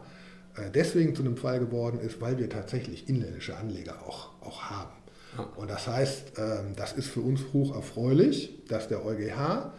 äh, 0.58 0.70
deswegen 0.72 1.14
zu 1.14 1.22
einem 1.22 1.36
Fall 1.36 1.58
geworden 1.58 1.98
ist, 2.00 2.20
weil 2.20 2.38
wir 2.38 2.48
tatsächlich 2.48 3.08
inländische 3.08 3.56
Anleger 3.56 3.94
auch, 4.06 4.30
auch 4.42 4.62
haben. 4.64 4.97
Und 5.56 5.70
das 5.70 5.86
heißt, 5.86 6.32
ähm, 6.38 6.74
das 6.76 6.92
ist 6.92 7.08
für 7.08 7.20
uns 7.20 7.40
hoch 7.52 7.74
erfreulich, 7.74 8.64
dass 8.68 8.88
der 8.88 9.04
EuGH 9.04 9.72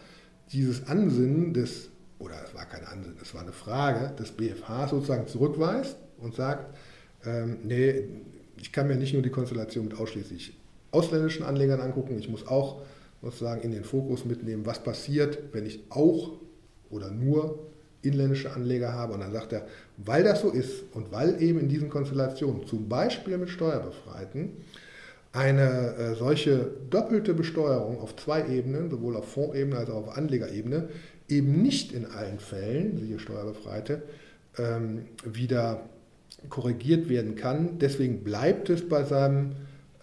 dieses 0.52 0.86
Ansinnen 0.88 1.52
des, 1.52 1.88
oder 2.18 2.34
es 2.44 2.54
war 2.54 2.66
kein 2.66 2.84
Ansinnen, 2.84 3.18
es 3.22 3.34
war 3.34 3.42
eine 3.42 3.52
Frage 3.52 4.14
des 4.16 4.32
BFH 4.32 4.88
sozusagen 4.88 5.26
zurückweist 5.26 5.96
und 6.18 6.34
sagt, 6.34 6.74
ähm, 7.24 7.58
nee, 7.62 8.04
ich 8.56 8.72
kann 8.72 8.88
mir 8.88 8.96
nicht 8.96 9.12
nur 9.12 9.22
die 9.22 9.30
Konstellation 9.30 9.86
mit 9.86 9.98
ausschließlich 9.98 10.54
ausländischen 10.90 11.44
Anlegern 11.44 11.80
angucken, 11.80 12.18
ich 12.18 12.28
muss 12.28 12.46
auch 12.46 12.82
sozusagen 13.22 13.62
in 13.62 13.70
den 13.70 13.84
Fokus 13.84 14.24
mitnehmen, 14.24 14.66
was 14.66 14.82
passiert, 14.82 15.38
wenn 15.52 15.66
ich 15.66 15.84
auch 15.90 16.32
oder 16.90 17.10
nur 17.10 17.70
inländische 18.02 18.52
Anleger 18.52 18.92
habe. 18.92 19.12
Und 19.12 19.20
dann 19.20 19.32
sagt 19.32 19.52
er, 19.52 19.66
weil 19.98 20.24
das 20.24 20.40
so 20.40 20.50
ist 20.50 20.84
und 20.94 21.12
weil 21.12 21.40
eben 21.42 21.60
in 21.60 21.68
diesen 21.68 21.90
Konstellationen, 21.90 22.66
zum 22.66 22.88
Beispiel 22.88 23.36
mit 23.38 23.50
Steuerbefreiten, 23.50 24.52
eine 25.32 25.94
äh, 25.94 26.14
solche 26.14 26.70
doppelte 26.90 27.34
Besteuerung 27.34 28.00
auf 28.00 28.16
zwei 28.16 28.48
Ebenen, 28.48 28.90
sowohl 28.90 29.16
auf 29.16 29.32
Fondsebene 29.32 29.76
als 29.76 29.90
auch 29.90 30.08
auf 30.08 30.16
Anlegerebene, 30.16 30.88
eben 31.28 31.62
nicht 31.62 31.92
in 31.92 32.06
allen 32.06 32.40
Fällen, 32.40 32.98
siehe 32.98 33.18
Steuerbefreite, 33.18 34.02
ähm, 34.58 35.06
wieder 35.24 35.82
korrigiert 36.48 37.08
werden 37.08 37.36
kann. 37.36 37.78
Deswegen 37.78 38.24
bleibt 38.24 38.70
es 38.70 38.88
bei 38.88 39.04
seinem 39.04 39.52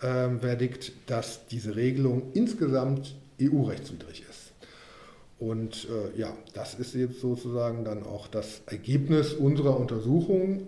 ähm, 0.01 0.39
Verdikt, 0.39 0.93
dass 1.07 1.47
diese 1.47 1.75
Regelung 1.75 2.31
insgesamt 2.33 3.15
EU-rechtswidrig 3.41 4.23
ist. 4.29 4.53
Und 5.39 5.87
äh, 5.89 6.19
ja, 6.19 6.35
das 6.53 6.75
ist 6.75 6.95
jetzt 6.95 7.19
sozusagen 7.19 7.83
dann 7.83 8.03
auch 8.03 8.27
das 8.27 8.61
Ergebnis 8.65 9.33
unserer 9.33 9.79
Untersuchung 9.79 10.67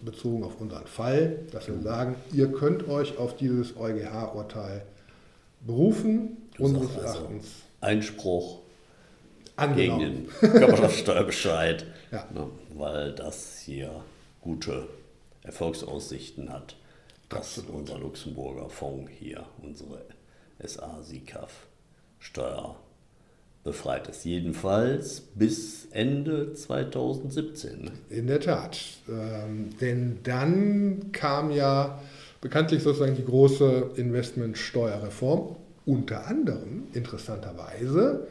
bezogen 0.00 0.44
auf 0.44 0.60
unseren 0.60 0.86
Fall, 0.86 1.40
dass 1.50 1.66
wir 1.68 1.80
sagen, 1.80 2.16
ihr 2.32 2.52
könnt 2.52 2.88
euch 2.88 3.18
auf 3.18 3.36
dieses 3.36 3.76
EuGH-Urteil 3.76 4.82
berufen, 5.60 6.36
du 6.56 6.64
unseres 6.64 6.96
also 6.96 7.18
Erachtens. 7.20 7.46
Einspruch 7.80 8.60
angenommen. 9.56 9.98
gegen 10.00 10.28
den 10.40 10.52
Körperschaftsteuerbescheid, 10.52 11.86
ja. 12.12 12.26
ne, 12.32 12.48
weil 12.74 13.12
das 13.12 13.58
hier 13.58 14.02
gute 14.40 14.88
Erfolgsaussichten 15.42 16.52
hat. 16.52 16.76
dass 17.28 17.58
Absolut. 17.58 17.80
unser 17.80 17.98
Luxemburger 17.98 18.68
Fonds 18.70 19.10
hier, 19.18 19.44
unsere 19.62 20.04
SA 20.64 21.02
SICAF, 21.02 21.66
Steuer 22.18 22.76
befreit 23.68 24.08
ist. 24.08 24.24
Jedenfalls 24.24 25.20
bis 25.34 25.86
Ende 25.90 26.54
2017. 26.54 27.90
In 28.08 28.26
der 28.26 28.40
Tat. 28.40 28.80
Ähm, 29.08 29.70
denn 29.80 30.18
dann 30.22 31.12
kam 31.12 31.50
ja 31.50 32.00
bekanntlich 32.40 32.82
sozusagen 32.82 33.16
die 33.16 33.24
große 33.24 33.90
Investmentsteuerreform. 33.96 35.56
Unter 35.84 36.26
anderem, 36.26 36.84
interessanterweise, 36.92 38.26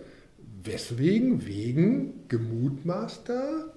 weswegen? 0.64 1.46
Wegen 1.46 2.28
gemutmaßter 2.28 3.74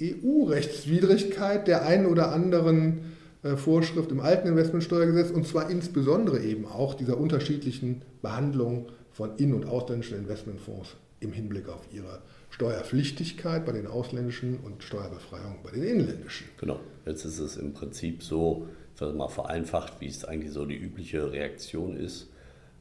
EU-Rechtswidrigkeit 0.00 1.68
der 1.68 1.86
einen 1.86 2.06
oder 2.06 2.32
anderen 2.32 3.16
Vorschrift 3.56 4.12
im 4.12 4.20
alten 4.20 4.48
Investmentsteuergesetz 4.48 5.30
und 5.30 5.46
zwar 5.46 5.70
insbesondere 5.70 6.40
eben 6.40 6.66
auch 6.66 6.94
dieser 6.94 7.18
unterschiedlichen 7.18 8.02
Behandlung 8.20 8.88
von 9.12 9.36
in- 9.36 9.54
und 9.54 9.66
ausländischen 9.66 10.18
Investmentfonds 10.18 10.96
im 11.20 11.32
Hinblick 11.32 11.68
auf 11.68 11.82
ihre 11.92 12.20
Steuerpflichtigkeit 12.50 13.64
bei 13.64 13.72
den 13.72 13.86
ausländischen 13.86 14.58
und 14.58 14.82
Steuerbefreiung 14.82 15.58
bei 15.62 15.70
den 15.70 15.82
inländischen. 15.84 16.48
Genau, 16.58 16.80
jetzt 17.06 17.24
ist 17.24 17.38
es 17.38 17.56
im 17.56 17.72
Prinzip 17.72 18.22
so, 18.22 18.66
mal 19.00 19.28
vereinfacht, 19.28 20.00
wie 20.00 20.08
es 20.08 20.24
eigentlich 20.24 20.52
so 20.52 20.66
die 20.66 20.76
übliche 20.76 21.32
Reaktion 21.32 21.96
ist, 21.96 22.28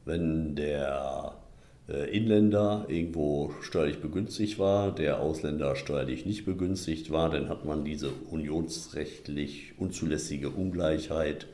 wenn 0.03 0.55
der 0.55 1.35
äh, 1.37 1.48
Inländer 1.89 2.85
irgendwo 2.87 3.51
steuerlich 3.61 3.99
begünstigt 3.99 4.59
war, 4.59 4.93
der 4.93 5.19
Ausländer 5.19 5.75
steuerlich 5.75 6.25
nicht 6.25 6.45
begünstigt 6.45 7.09
war, 7.09 7.29
dann 7.31 7.49
hat 7.49 7.65
man 7.65 7.83
diese 7.83 8.11
unionsrechtlich 8.29 9.73
unzulässige 9.79 10.49
Ungleichheit 10.49 11.47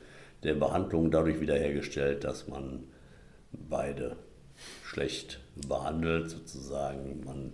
der 0.43 0.55
Behandlung 0.55 1.09
dadurch 1.09 1.39
wiederhergestellt, 1.39 2.25
dass 2.25 2.49
man 2.49 2.83
beide 3.51 4.17
schlecht 4.83 5.39
behandelt, 5.67 6.29
sozusagen. 6.29 7.23
Man 7.23 7.53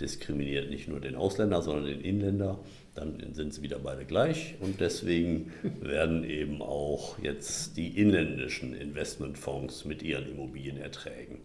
diskriminiert 0.00 0.70
nicht 0.70 0.88
nur 0.88 1.00
den 1.00 1.16
Ausländer, 1.16 1.60
sondern 1.60 1.84
den 1.84 2.00
Inländer. 2.00 2.58
Dann 2.94 3.34
sind 3.34 3.52
sie 3.52 3.62
wieder 3.62 3.78
beide 3.78 4.06
gleich 4.06 4.54
und 4.60 4.80
deswegen 4.80 5.52
werden 5.80 6.24
eben 6.24 6.62
auch 6.62 7.18
jetzt 7.18 7.76
die 7.76 8.00
inländischen 8.00 8.74
Investmentfonds 8.74 9.84
mit 9.84 10.02
ihren 10.02 10.28
Immobilienerträgen 10.30 11.38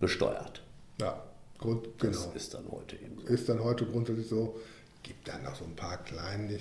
besteuert. 0.00 0.62
Ja, 1.00 1.22
Grund, 1.58 1.86
genau. 1.98 2.12
Das 2.12 2.28
ist 2.34 2.54
dann 2.54 2.64
heute 2.70 2.96
eben 2.96 3.18
so. 3.20 3.26
Ist 3.32 3.48
dann 3.48 3.62
heute 3.62 3.86
grundsätzlich 3.86 4.28
so. 4.28 4.58
Gibt 5.02 5.28
dann 5.28 5.42
noch 5.44 5.54
so 5.54 5.64
ein 5.64 5.76
paar 5.76 5.98
kleine 5.98 6.58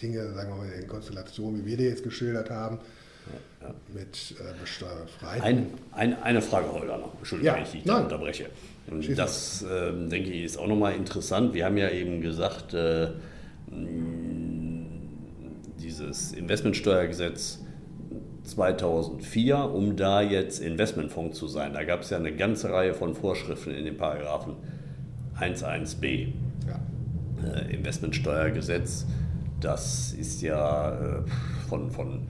Dinge, 0.00 0.34
sagen 0.34 0.50
wir 0.50 0.56
mal, 0.56 0.72
in 0.72 0.86
Konstellationen, 0.86 1.64
wie 1.64 1.70
wir 1.70 1.76
die 1.78 1.84
jetzt 1.84 2.04
geschildert 2.04 2.50
haben, 2.50 2.78
ja, 3.60 3.68
ja. 3.68 3.74
mit 3.94 4.34
äh, 4.38 4.60
Besteuerfreiheit. 4.60 5.42
Ein, 5.42 5.70
ein, 5.92 6.22
eine 6.22 6.42
Frage, 6.42 6.70
Holger, 6.70 6.98
noch. 6.98 7.14
Entschuldigung, 7.16 7.46
ja, 7.46 7.56
wenn 7.56 7.62
ich 7.62 7.72
dich 7.72 7.84
da 7.84 8.00
unterbreche. 8.00 8.50
das, 9.16 9.62
äh, 9.62 9.92
denke 10.08 10.30
ich, 10.30 10.44
ist 10.44 10.58
auch 10.58 10.66
nochmal 10.66 10.94
interessant. 10.94 11.54
Wir 11.54 11.64
haben 11.64 11.78
ja 11.78 11.88
eben 11.90 12.20
gesagt, 12.20 12.74
äh, 12.74 13.08
dieses 15.78 16.32
Investmentsteuergesetz 16.32 17.61
2004, 18.44 19.56
um 19.56 19.96
da 19.96 20.20
jetzt 20.20 20.60
Investmentfonds 20.60 21.38
zu 21.38 21.46
sein. 21.46 21.72
Da 21.72 21.84
gab 21.84 22.00
es 22.00 22.10
ja 22.10 22.18
eine 22.18 22.34
ganze 22.34 22.70
Reihe 22.70 22.94
von 22.94 23.14
Vorschriften 23.14 23.70
in 23.70 23.84
den 23.84 23.96
Paragraphen 23.96 24.54
11b. 25.38 26.28
Ja. 26.66 26.80
Äh, 27.48 27.74
Investmentsteuergesetz, 27.74 29.06
das 29.60 30.12
ist 30.12 30.42
ja 30.42 30.92
äh, 30.92 31.22
von, 31.68 31.90
von 31.90 32.26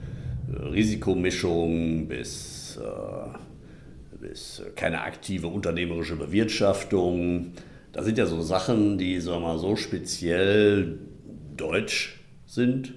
Risikomischung 0.49 2.07
bis, 2.07 2.77
äh, 2.77 4.17
bis 4.17 4.61
keine 4.75 5.01
aktive 5.01 5.47
unternehmerische 5.47 6.15
Bewirtschaftung. 6.15 7.53
Das 7.91 8.05
sind 8.05 8.17
ja 8.17 8.25
so 8.25 8.41
Sachen, 8.41 8.97
die 8.97 9.19
sagen 9.19 9.41
wir 9.41 9.49
mal, 9.49 9.59
so 9.59 9.75
speziell 9.75 10.99
deutsch 11.55 12.19
sind 12.45 12.93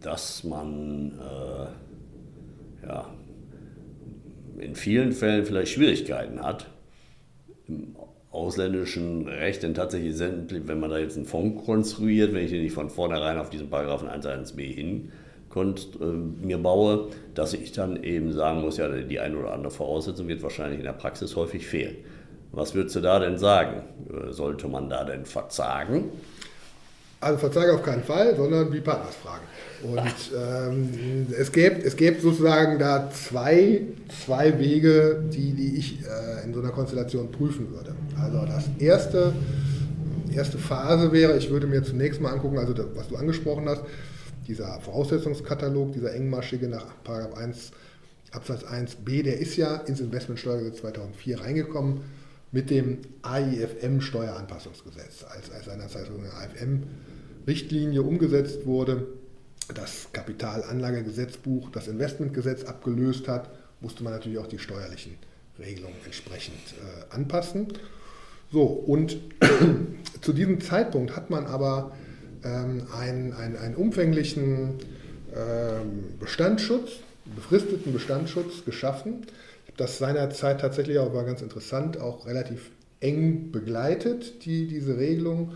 dass 0.00 0.44
man 0.44 1.12
äh, 1.18 2.86
ja, 2.86 3.10
in 4.58 4.74
vielen 4.74 5.12
Fällen 5.12 5.44
vielleicht 5.44 5.72
Schwierigkeiten 5.72 6.42
hat, 6.42 6.66
im 7.68 7.96
ausländischen 8.30 9.26
Recht 9.26 9.62
denn 9.62 9.74
tatsächlich, 9.74 10.18
wenn 10.18 10.80
man 10.80 10.90
da 10.90 10.98
jetzt 10.98 11.16
einen 11.16 11.26
Fonds 11.26 11.64
konstruiert, 11.64 12.34
wenn 12.34 12.44
ich 12.44 12.50
den 12.50 12.62
nicht 12.62 12.74
von 12.74 12.90
vornherein 12.90 13.38
auf 13.38 13.50
diesen 13.50 13.70
Paragraphen 13.70 14.08
1.1b 14.08 14.60
hin 14.60 15.12
äh, 15.56 16.04
mir 16.04 16.58
baue, 16.58 17.08
dass 17.34 17.54
ich 17.54 17.72
dann 17.72 18.02
eben 18.02 18.32
sagen 18.32 18.60
muss, 18.60 18.76
ja, 18.76 18.88
die 18.88 19.20
eine 19.20 19.38
oder 19.38 19.54
andere 19.54 19.72
Voraussetzung 19.72 20.28
wird 20.28 20.42
wahrscheinlich 20.42 20.80
in 20.80 20.84
der 20.84 20.92
Praxis 20.92 21.34
häufig 21.34 21.66
fehlen. 21.66 21.96
Was 22.52 22.74
würdest 22.74 22.96
du 22.96 23.00
da 23.00 23.18
denn 23.18 23.38
sagen? 23.38 23.82
Äh, 24.10 24.32
sollte 24.32 24.68
man 24.68 24.90
da 24.90 25.04
denn 25.04 25.24
verzagen? 25.24 26.10
Also 27.20 27.38
verzeihe 27.38 27.72
auf 27.72 27.82
keinen 27.82 28.02
Fall, 28.02 28.36
sondern 28.36 28.72
wie 28.72 28.80
Partners 28.80 29.14
fragen. 29.16 29.44
Und 29.82 30.02
ähm, 30.36 31.26
es, 31.36 31.50
gäbe, 31.50 31.82
es 31.82 31.96
gäbe 31.96 32.20
sozusagen 32.20 32.78
da 32.78 33.10
zwei, 33.10 33.82
zwei 34.24 34.58
Wege, 34.58 35.24
die, 35.32 35.52
die 35.52 35.76
ich 35.76 36.00
äh, 36.02 36.44
in 36.44 36.52
so 36.52 36.60
einer 36.60 36.70
Konstellation 36.70 37.30
prüfen 37.30 37.70
würde. 37.70 37.94
Also 38.20 38.44
das 38.44 38.64
erste, 38.78 39.32
erste 40.34 40.58
Phase 40.58 41.12
wäre, 41.12 41.36
ich 41.36 41.50
würde 41.50 41.66
mir 41.66 41.82
zunächst 41.82 42.20
mal 42.20 42.32
angucken, 42.32 42.58
also 42.58 42.74
das, 42.74 42.86
was 42.94 43.08
du 43.08 43.16
angesprochen 43.16 43.68
hast, 43.68 43.82
dieser 44.46 44.78
Voraussetzungskatalog, 44.80 45.92
dieser 45.92 46.14
engmaschige 46.14 46.68
nach 46.68 46.86
1 47.36 47.72
Absatz 48.32 48.64
1b, 48.64 49.22
der 49.22 49.38
ist 49.38 49.56
ja 49.56 49.76
ins 49.76 50.00
Investmentsteuergesetz 50.00 50.80
2004 50.80 51.40
reingekommen 51.40 52.02
mit 52.56 52.70
dem 52.70 52.98
AIFM-Steueranpassungsgesetz, 53.20 55.24
als, 55.28 55.50
als 55.50 55.66
seinerzeit 55.66 56.06
so 56.06 56.14
eine 56.18 56.32
AIFM-Richtlinie 56.32 58.00
umgesetzt 58.00 58.64
wurde 58.64 59.08
das 59.74 60.08
Kapitalanlagegesetzbuch 60.14 61.68
das 61.70 61.88
Investmentgesetz 61.88 62.64
abgelöst 62.64 63.28
hat, 63.28 63.50
musste 63.82 64.02
man 64.04 64.14
natürlich 64.14 64.38
auch 64.38 64.46
die 64.46 64.58
steuerlichen 64.58 65.18
Regelungen 65.58 65.98
entsprechend 66.06 66.54
äh, 66.54 67.14
anpassen. 67.14 67.66
So, 68.50 68.62
und 68.62 69.18
zu 70.22 70.32
diesem 70.32 70.62
Zeitpunkt 70.62 71.14
hat 71.14 71.28
man 71.28 71.44
aber 71.44 71.94
ähm, 72.42 72.86
einen, 72.98 73.34
einen, 73.34 73.56
einen 73.56 73.74
umfänglichen 73.74 74.76
ähm, 75.34 76.04
Bestandsschutz, 76.18 76.92
befristeten 77.34 77.92
Bestandsschutz 77.92 78.64
geschaffen. 78.64 79.26
Das 79.76 79.98
seinerzeit 79.98 80.60
tatsächlich 80.60 80.98
auch, 80.98 81.12
war 81.12 81.24
ganz 81.24 81.42
interessant, 81.42 82.00
auch 82.00 82.26
relativ 82.26 82.70
eng 83.00 83.52
begleitet, 83.52 84.44
die, 84.44 84.66
diese 84.66 84.96
Regelung 84.96 85.52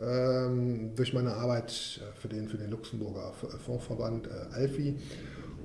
ähm, 0.00 0.92
durch 0.96 1.12
meine 1.12 1.34
Arbeit 1.34 2.00
äh, 2.00 2.20
für 2.20 2.28
den, 2.28 2.48
für 2.48 2.56
den 2.56 2.70
Luxemburger 2.70 3.32
Fondsverband 3.64 4.28
äh, 4.28 4.54
Alfi. 4.54 4.96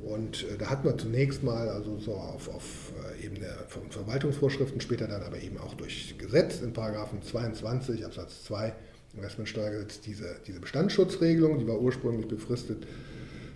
Und 0.03 0.43
äh, 0.43 0.57
da 0.57 0.69
hat 0.69 0.83
man 0.83 0.99
zunächst 0.99 1.41
mal 1.41 1.69
also 1.69 1.97
so 1.99 2.15
auf, 2.15 2.53
auf 2.53 2.91
Ebene 3.23 3.47
von 3.69 3.89
Verwaltungsvorschriften, 3.89 4.81
später 4.81 5.07
dann 5.07 5.23
aber 5.23 5.39
eben 5.39 5.57
auch 5.57 5.73
durch 5.73 6.15
Gesetz 6.17 6.61
in 6.61 6.73
Paragraphen 6.73 7.23
22 7.23 8.05
Absatz 8.05 8.43
2 8.43 8.73
Investmentsteuergesetz 9.15 10.01
diese, 10.01 10.35
diese 10.45 10.59
Bestandsschutzregelung, 10.59 11.59
die 11.59 11.67
war 11.67 11.79
ursprünglich 11.79 12.27
befristet 12.27 12.85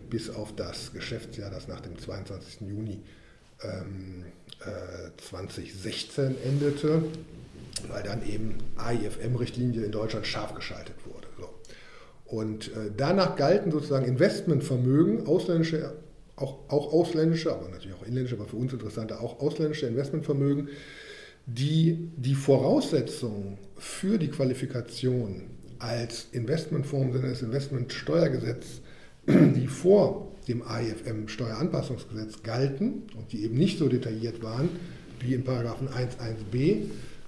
bis 0.10 0.30
auf 0.30 0.56
das 0.56 0.93
Geschäftsjahr, 0.93 1.52
das 1.52 1.67
nach 1.67 1.82
dem 1.82 1.99
22. 1.99 2.62
Juni 2.62 3.02
ähm, 3.63 4.26
äh, 4.62 5.12
2016 5.17 6.36
endete 6.43 7.04
weil 7.88 8.04
dann 8.04 8.28
eben 8.28 8.58
AIFM-Richtlinie 8.78 9.84
in 9.84 9.91
Deutschland 9.91 10.28
scharf 10.28 10.54
geschaltet 10.54 10.95
wurde. 11.06 11.28
So. 11.38 11.50
Und 12.26 12.67
äh, 12.69 12.91
danach 12.95 13.36
galten 13.36 13.72
sozusagen 13.72 14.06
Investmentvermögen, 14.06 15.28
ausländische, 15.28 15.93
auch, 16.36 16.60
auch 16.67 16.93
ausländische, 16.93 17.52
aber 17.52 17.69
natürlich 17.69 17.95
auch 17.95 18.06
inländische, 18.06 18.36
aber 18.36 18.45
für 18.48 18.58
uns 18.58 18.74
interessante 18.74 19.19
auch 19.19 19.39
ausländische 19.39 19.88
Investmentvermögen, 19.88 20.69
die 21.45 22.12
die 22.15 22.36
Voraussetzungen 22.36 23.58
für 23.78 24.17
die 24.17 24.28
Qualifikation 24.28 25.43
als 25.80 26.28
Investmentfonds 26.32 27.15
in 27.15 27.22
das 27.22 27.41
Investmentsteuergesetz, 27.41 28.82
die 29.26 29.67
vor 29.67 30.28
dem 30.49 30.63
AIFM-Steueranpassungsgesetz 30.63 32.43
galten 32.43 33.03
und 33.15 33.31
die 33.31 33.43
eben 33.45 33.55
nicht 33.55 33.77
so 33.77 33.88
detailliert 33.88 34.43
waren 34.43 34.69
wie 35.21 35.33
in 35.33 35.43
Paragraphen 35.43 35.88
1.1b, 35.88 36.55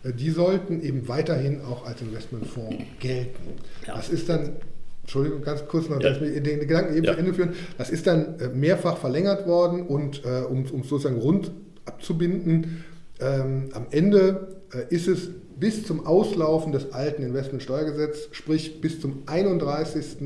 äh, 0.04 0.14
die 0.14 0.30
sollten 0.32 0.82
eben 0.82 1.08
weiterhin 1.08 1.62
auch 1.62 1.86
als 1.86 2.02
Investmentfonds 2.02 2.84
gelten. 3.00 3.54
Ja. 3.88 3.96
Das 3.96 4.10
ist 4.10 4.28
dann, 4.28 4.54
Entschuldigung, 5.02 5.42
ganz 5.42 5.66
kurz 5.68 5.90
noch, 5.90 6.02
ja. 6.02 6.14
den 6.14 6.60
Gedanken 6.60 6.96
eben 6.96 7.06
ja. 7.06 7.14
zu 7.14 7.20
Ende 7.20 7.34
führen, 7.34 7.54
das 7.78 7.90
ist 7.90 8.08
dann 8.08 8.40
äh, 8.40 8.50
mehrfach 8.50 8.98
verlängert 8.98 9.48
worden 9.48 9.84
und 9.84 10.26
äh, 10.26 10.42
um 10.42 10.64
es 10.64 10.90
sozusagen 10.90 11.18
rund 11.18 11.52
abzubinden, 11.86 12.84
ähm, 13.20 13.70
am 13.74 13.88
Ende 13.92 14.58
ist 14.90 15.10
es 15.10 15.30
bis 15.60 15.86
zum 15.86 16.08
Auslaufen 16.08 16.72
des 16.72 16.94
alten 16.94 17.24
Investmentsteuergesetzes, 17.24 18.30
sprich 18.32 18.80
bis 18.80 19.02
zum 19.02 19.24
31. 19.26 20.18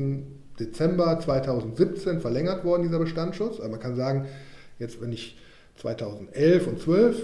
Dezember 0.58 1.18
2017 1.20 2.20
verlängert 2.20 2.64
worden, 2.64 2.82
dieser 2.82 2.98
Bestandsschutz. 2.98 3.58
Also 3.58 3.70
man 3.70 3.80
kann 3.80 3.96
sagen, 3.96 4.26
jetzt 4.78 5.00
wenn 5.00 5.12
ich 5.12 5.38
2011 5.76 6.66
und 6.66 6.80
12 6.80 7.22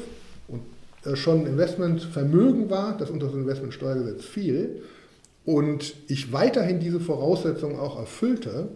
und 0.48 0.62
äh, 1.04 1.16
schon 1.16 1.46
Investmentvermögen 1.46 2.70
war, 2.70 2.96
das 2.96 3.10
unter 3.10 3.26
das 3.26 3.34
Investmentsteuergesetz 3.34 4.24
fiel, 4.24 4.82
und 5.44 5.94
ich 6.06 6.32
weiterhin 6.32 6.78
diese 6.78 7.00
Voraussetzungen 7.00 7.78
auch 7.78 7.98
erfüllte, 7.98 8.68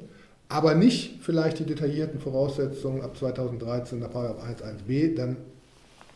aber 0.48 0.74
nicht 0.74 1.20
vielleicht 1.22 1.58
die 1.58 1.64
detaillierten 1.64 2.20
Voraussetzungen 2.20 3.02
ab 3.02 3.16
2013 3.16 3.98
nach 3.98 4.10
1.1b, 4.10 5.14
dann 5.14 5.36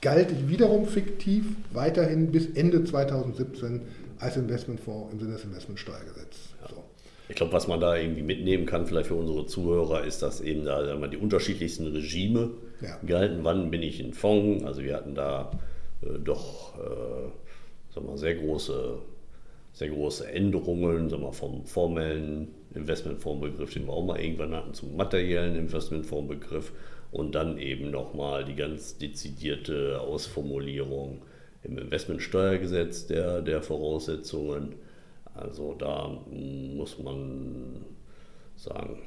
galt 0.01 0.33
ich 0.33 0.49
wiederum 0.49 0.87
fiktiv 0.87 1.45
weiterhin 1.73 2.33
bis 2.33 2.47
Ende 2.55 2.85
2017 2.85 3.83
als 4.19 4.37
Investmentfonds 4.37 5.13
im 5.13 5.21
Sinne 5.21 5.33
des 5.33 5.45
Investmentsteuergesetzes. 5.45 6.55
So. 6.69 6.85
Ich 7.31 7.37
glaube, 7.37 7.53
was 7.53 7.69
man 7.69 7.81
da 7.81 7.97
irgendwie 7.97 8.23
mitnehmen 8.23 8.67
kann, 8.67 8.87
vielleicht 8.87 9.07
für 9.07 9.15
unsere 9.15 9.47
Zuhörer, 9.47 10.05
ist, 10.05 10.21
dass 10.23 10.41
eben 10.41 10.65
da 10.65 10.85
sagen 10.85 11.01
wir, 11.01 11.09
die 11.09 11.17
unterschiedlichsten 11.17 11.87
Regime 11.87 12.51
ja. 12.83 12.99
galten. 13.07 13.45
Wann 13.45 13.71
bin 13.71 13.83
ich 13.83 14.01
in 14.01 14.13
Fonds? 14.13 14.65
Also 14.65 14.83
wir 14.83 14.97
hatten 14.97 15.15
da 15.15 15.51
äh, 16.03 16.19
doch 16.19 16.77
äh, 16.79 17.95
sagen 17.95 18.09
wir, 18.09 18.19
sehr 18.19 18.35
große 18.35 18.99
sehr 19.73 19.89
große 19.89 20.31
Änderungen, 20.31 21.09
sagen 21.09 21.23
wir, 21.23 21.33
vom 21.33 21.65
formellen 21.65 22.49
Investmentfondsbegriff, 22.75 23.73
den 23.73 23.87
wir 23.87 23.93
auch 23.93 24.05
mal 24.05 24.21
irgendwann 24.21 24.55
hatten, 24.55 24.75
zum 24.75 24.97
materiellen 24.97 25.57
Investmentfondsbegriff 25.57 26.73
und 27.13 27.35
dann 27.35 27.59
eben 27.59 27.91
nochmal 27.91 28.45
die 28.45 28.55
ganz 28.55 28.99
dezidierte 28.99 30.01
Ausformulierung 30.01 31.23
im 31.63 31.79
Investmentsteuergesetz 31.79 33.07
der, 33.07 33.43
der 33.43 33.63
Voraussetzungen. 33.63 34.75
Also 35.41 35.75
da 35.75 36.11
muss 36.31 36.99
man 36.99 37.85
sagen, 38.57 38.99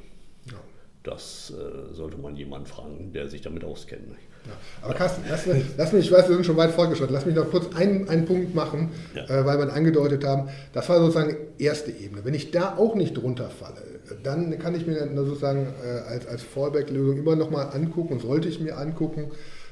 ja. 0.46 0.58
das 1.04 1.54
äh, 1.56 1.93
sollte 1.93 2.17
man 2.17 2.36
jemanden 2.36 2.65
fragen, 2.65 3.13
der 3.13 3.30
sich 3.30 3.41
damit 3.41 3.63
auskennt. 3.63 4.15
Ja. 4.46 4.52
Aber 4.82 4.93
Carsten, 4.93 5.24
lass 5.30 5.46
mich, 5.46 5.63
lass 5.78 5.93
mich, 5.93 6.06
ich 6.06 6.12
weiß, 6.12 6.28
wir 6.28 6.36
sind 6.36 6.46
schon 6.46 6.58
weit 6.58 6.72
fortgeschritten, 6.72 7.13
lass 7.13 7.26
mich 7.26 7.36
noch 7.36 7.50
kurz 7.50 7.74
einen, 7.76 8.10
einen 8.10 8.26
Punkt 8.26 8.54
machen, 8.56 8.91
ja. 9.15 9.24
äh, 9.24 9.46
weil 9.46 9.58
wir 9.58 9.72
angedeutet 9.72 10.26
haben, 10.26 10.50
das 10.74 10.89
war 10.89 11.00
sozusagen 11.00 11.38
erste 11.60 11.91
Ebene. 11.91 12.26
Wenn 12.26 12.34
ich 12.34 12.52
da 12.52 12.78
auch 12.78 12.96
nicht 12.96 13.13
drunter 13.13 13.50
falle, 13.50 13.82
dann 14.24 14.58
kann 14.60 14.76
ich 14.76 14.86
mir 14.86 15.08
sozusagen 15.15 15.67
äh, 15.84 16.00
als, 16.10 16.28
als 16.28 16.43
Fallback-Lösung 16.43 17.17
immer 17.17 17.36
noch 17.36 17.52
mal 17.52 17.65
angucken 17.65 18.13
und 18.13 18.22
sollte 18.22 18.50
ich 18.50 18.60
mir 18.60 18.78
angucken, 18.78 19.32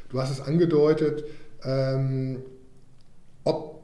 du 0.09 0.21
hast 0.21 0.31
es 0.31 0.41
angedeutet, 0.41 1.25
ähm, 1.65 2.43
ob 3.43 3.80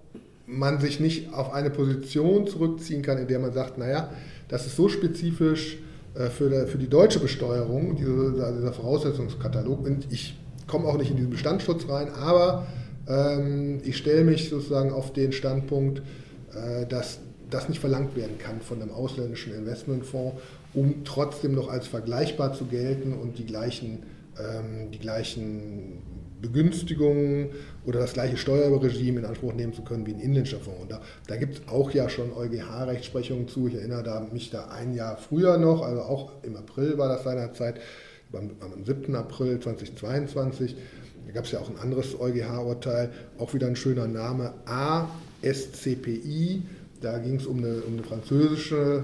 man 0.47 0.79
sich 0.79 0.99
nicht 0.99 1.33
auf 1.33 1.53
eine 1.53 1.69
Position 1.69 2.47
zurückziehen 2.47 3.01
kann, 3.03 3.17
in 3.19 3.27
der 3.27 3.37
man 3.37 3.51
sagt, 3.51 3.77
naja, 3.77 4.09
das 4.47 4.65
ist 4.65 4.77
so 4.77 4.87
spezifisch 4.87 5.77
äh, 6.15 6.29
für, 6.29 6.49
die 6.77 6.87
deutsche 6.87 7.19
Besteuerung, 7.19 7.95
diese, 7.97 8.31
dieser 8.31 8.73
Voraussetzungskatalog, 8.73 9.85
und 9.85 10.07
ich 10.09 10.39
komme 10.65 10.87
auch 10.87 10.97
nicht 10.97 11.11
in 11.11 11.17
diesen 11.17 11.31
Bestandsschutz 11.31 11.87
rein, 11.89 12.09
aber 12.09 12.65
ähm, 13.07 13.81
ich 13.83 13.97
stelle 13.97 14.23
mich 14.23 14.49
sozusagen 14.49 14.91
auf 14.91 15.11
den 15.11 15.33
Standpunkt, 15.33 16.01
äh, 16.53 16.85
dass 16.85 17.19
das 17.49 17.69
nicht 17.69 17.79
verlangt 17.79 18.15
werden 18.15 18.37
kann 18.37 18.61
von 18.61 18.81
einem 18.81 18.91
ausländischen 18.91 19.53
Investmentfonds, 19.53 20.37
um 20.73 21.03
trotzdem 21.03 21.55
noch 21.55 21.69
als 21.69 21.87
vergleichbar 21.87 22.53
zu 22.53 22.65
gelten 22.65 23.13
und 23.13 23.37
die 23.37 23.45
gleichen, 23.45 24.03
ähm, 24.39 24.91
die 24.91 24.99
gleichen 24.99 26.01
Begünstigungen 26.41 27.49
oder 27.85 27.99
das 27.99 28.13
gleiche 28.13 28.37
Steuerregime 28.37 29.19
in 29.19 29.25
Anspruch 29.25 29.53
nehmen 29.53 29.73
zu 29.73 29.81
können 29.81 30.05
wie 30.05 30.13
ein 30.13 30.19
inländischer 30.19 30.59
Fonds. 30.59 30.81
Und 30.81 30.91
da, 30.91 31.01
da 31.27 31.37
gibt 31.37 31.55
es 31.55 31.67
auch 31.67 31.91
ja 31.91 32.09
schon 32.09 32.31
EuGH-Rechtsprechungen 32.33 33.47
zu. 33.47 33.67
Ich 33.67 33.75
erinnere 33.75 34.03
da, 34.03 34.27
mich 34.31 34.49
da 34.49 34.67
ein 34.67 34.93
Jahr 34.93 35.17
früher 35.17 35.57
noch, 35.57 35.81
also 35.81 36.01
auch 36.01 36.31
im 36.43 36.55
April 36.55 36.97
war 36.97 37.09
das 37.09 37.23
seinerzeit, 37.23 37.79
am, 38.33 38.51
am 38.59 38.83
7. 38.83 39.15
April 39.15 39.59
2022. 39.59 40.75
Da 41.27 41.33
gab 41.33 41.45
es 41.45 41.51
ja 41.51 41.59
auch 41.59 41.69
ein 41.69 41.77
anderes 41.77 42.19
EuGH-Urteil, 42.19 43.11
auch 43.37 43.53
wieder 43.53 43.67
ein 43.67 43.75
schöner 43.75 44.07
Name, 44.07 44.53
ASCPI. 45.43 46.63
Da 47.01 47.19
ging 47.19 47.35
es 47.35 47.45
um 47.45 47.57
eine, 47.59 47.81
um 47.81 47.93
eine 47.93 48.03
französische 48.03 49.03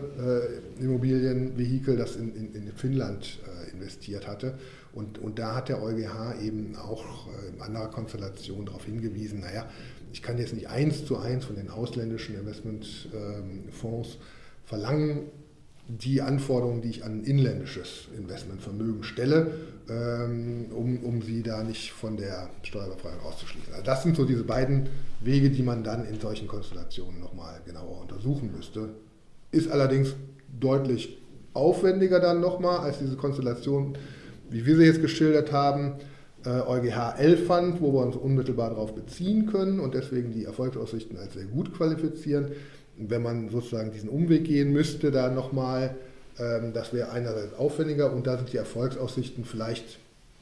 äh, 0.79 0.83
Immobilienvehikel, 0.83 1.95
das 1.95 2.15
in, 2.15 2.33
in, 2.35 2.55
in 2.55 2.71
Finnland 2.75 3.39
äh, 3.45 3.52
investiert 3.83 4.27
hatte. 4.27 4.57
Und, 4.93 5.17
und 5.17 5.39
da 5.39 5.55
hat 5.55 5.69
der 5.69 5.81
EuGH 5.81 6.41
eben 6.41 6.75
auch 6.75 7.27
äh, 7.27 7.53
in 7.53 7.61
anderer 7.61 7.89
Konstellation 7.89 8.65
darauf 8.65 8.85
hingewiesen, 8.85 9.41
naja, 9.41 9.67
ich 10.11 10.21
kann 10.21 10.37
jetzt 10.37 10.53
nicht 10.53 10.69
eins 10.69 11.05
zu 11.05 11.17
eins 11.17 11.45
von 11.45 11.55
den 11.55 11.69
ausländischen 11.69 12.37
Investmentfonds 12.37 14.09
ähm, 14.13 14.21
verlangen, 14.65 15.31
die 15.87 16.21
Anforderungen, 16.21 16.81
die 16.81 16.89
ich 16.89 17.03
an 17.03 17.23
inländisches 17.25 18.07
Investmentvermögen 18.15 19.03
stelle, 19.03 19.53
ähm, 19.89 20.67
um, 20.71 21.03
um 21.03 21.21
sie 21.21 21.43
da 21.43 21.61
nicht 21.63 21.91
von 21.91 22.15
der 22.15 22.49
Steuerbefreiung 22.61 23.19
auszuschließen. 23.21 23.73
Also 23.73 23.83
das 23.83 24.03
sind 24.03 24.15
so 24.15 24.23
diese 24.23 24.43
beiden 24.43 24.87
Wege, 25.19 25.49
die 25.49 25.63
man 25.63 25.83
dann 25.83 26.05
in 26.05 26.21
solchen 26.21 26.47
Konstellationen 26.47 27.19
nochmal 27.19 27.59
genauer 27.65 27.99
untersuchen 28.01 28.51
müsste. 28.55 28.95
Ist 29.51 29.69
allerdings 29.69 30.13
deutlich 30.57 31.17
aufwendiger 31.53 32.19
dann 32.19 32.41
nochmal 32.41 32.79
als 32.79 32.99
diese 32.99 33.15
Konstellation, 33.15 33.97
wie 34.49 34.65
wir 34.65 34.77
sie 34.77 34.85
jetzt 34.85 35.01
geschildert 35.01 35.51
haben, 35.51 35.93
äh, 36.45 36.49
EuGH 36.49 37.17
11 37.17 37.47
fand, 37.47 37.81
wo 37.81 37.93
wir 37.93 38.01
uns 38.01 38.15
unmittelbar 38.15 38.71
darauf 38.71 38.93
beziehen 38.93 39.47
können 39.47 39.79
und 39.79 39.93
deswegen 39.93 40.31
die 40.31 40.45
Erfolgsaussichten 40.45 41.17
als 41.17 41.33
sehr 41.33 41.45
gut 41.45 41.73
qualifizieren 41.73 42.51
wenn 42.97 43.21
man 43.21 43.49
sozusagen 43.49 43.91
diesen 43.91 44.09
Umweg 44.09 44.45
gehen 44.45 44.71
müsste, 44.71 45.11
da 45.11 45.29
nochmal, 45.29 45.95
ähm, 46.37 46.73
das 46.73 46.93
wäre 46.93 47.11
einerseits 47.11 47.53
aufwendiger 47.55 48.11
und 48.11 48.27
da 48.27 48.37
sind 48.37 48.53
die 48.53 48.57
Erfolgsaussichten 48.57 49.45
vielleicht 49.45 49.99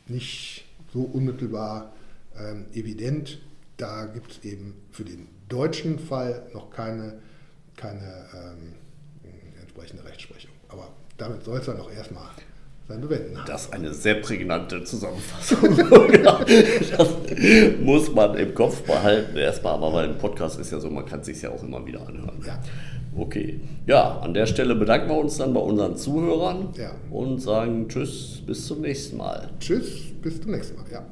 nicht 0.07 0.65
so 0.93 1.01
unmittelbar 1.01 1.93
ähm, 2.37 2.65
evident. 2.73 3.39
Da 3.77 4.05
gibt 4.05 4.31
es 4.31 4.43
eben 4.43 4.75
für 4.91 5.03
den 5.03 5.27
deutschen 5.47 5.99
Fall 5.99 6.43
noch 6.53 6.69
keine, 6.71 7.19
keine 7.77 8.25
ähm, 8.33 8.73
entsprechende 9.61 10.03
Rechtsprechung. 10.03 10.51
Aber 10.67 10.89
damit 11.21 11.43
soll 11.43 11.59
es 11.59 11.65
dann 11.65 11.79
auch 11.79 11.91
erstmal 11.91 12.23
sein 12.87 12.99
Bewenden 12.99 13.37
haben. 13.37 13.47
Das 13.47 13.65
ist 13.65 13.73
eine 13.73 13.93
sehr 13.93 14.15
prägnante 14.15 14.83
Zusammenfassung. 14.83 15.77
das 16.97 17.09
muss 17.79 18.13
man 18.13 18.35
im 18.35 18.53
Kopf 18.55 18.81
behalten 18.81 19.37
erstmal, 19.37 19.73
aber 19.73 19.93
weil 19.93 20.09
ein 20.09 20.17
Podcast 20.17 20.59
ist 20.59 20.71
ja 20.71 20.79
so, 20.79 20.89
man 20.89 21.05
kann 21.05 21.19
es 21.19 21.27
sich 21.27 21.41
ja 21.41 21.51
auch 21.51 21.63
immer 21.63 21.85
wieder 21.85 22.05
anhören. 22.07 22.43
Ja. 22.45 22.59
Okay. 23.15 23.59
Ja, 23.85 24.19
an 24.19 24.33
der 24.33 24.45
Stelle 24.47 24.73
bedanken 24.73 25.09
wir 25.09 25.17
uns 25.17 25.37
dann 25.37 25.53
bei 25.53 25.59
unseren 25.59 25.95
Zuhörern 25.95 26.69
ja. 26.75 26.91
und 27.11 27.39
sagen 27.39 27.87
Tschüss, 27.87 28.41
bis 28.45 28.65
zum 28.65 28.81
nächsten 28.81 29.17
Mal. 29.17 29.49
Tschüss, 29.59 30.13
bis 30.21 30.41
zum 30.41 30.51
nächsten 30.51 30.77
Mal, 30.77 30.85
ja. 30.91 31.05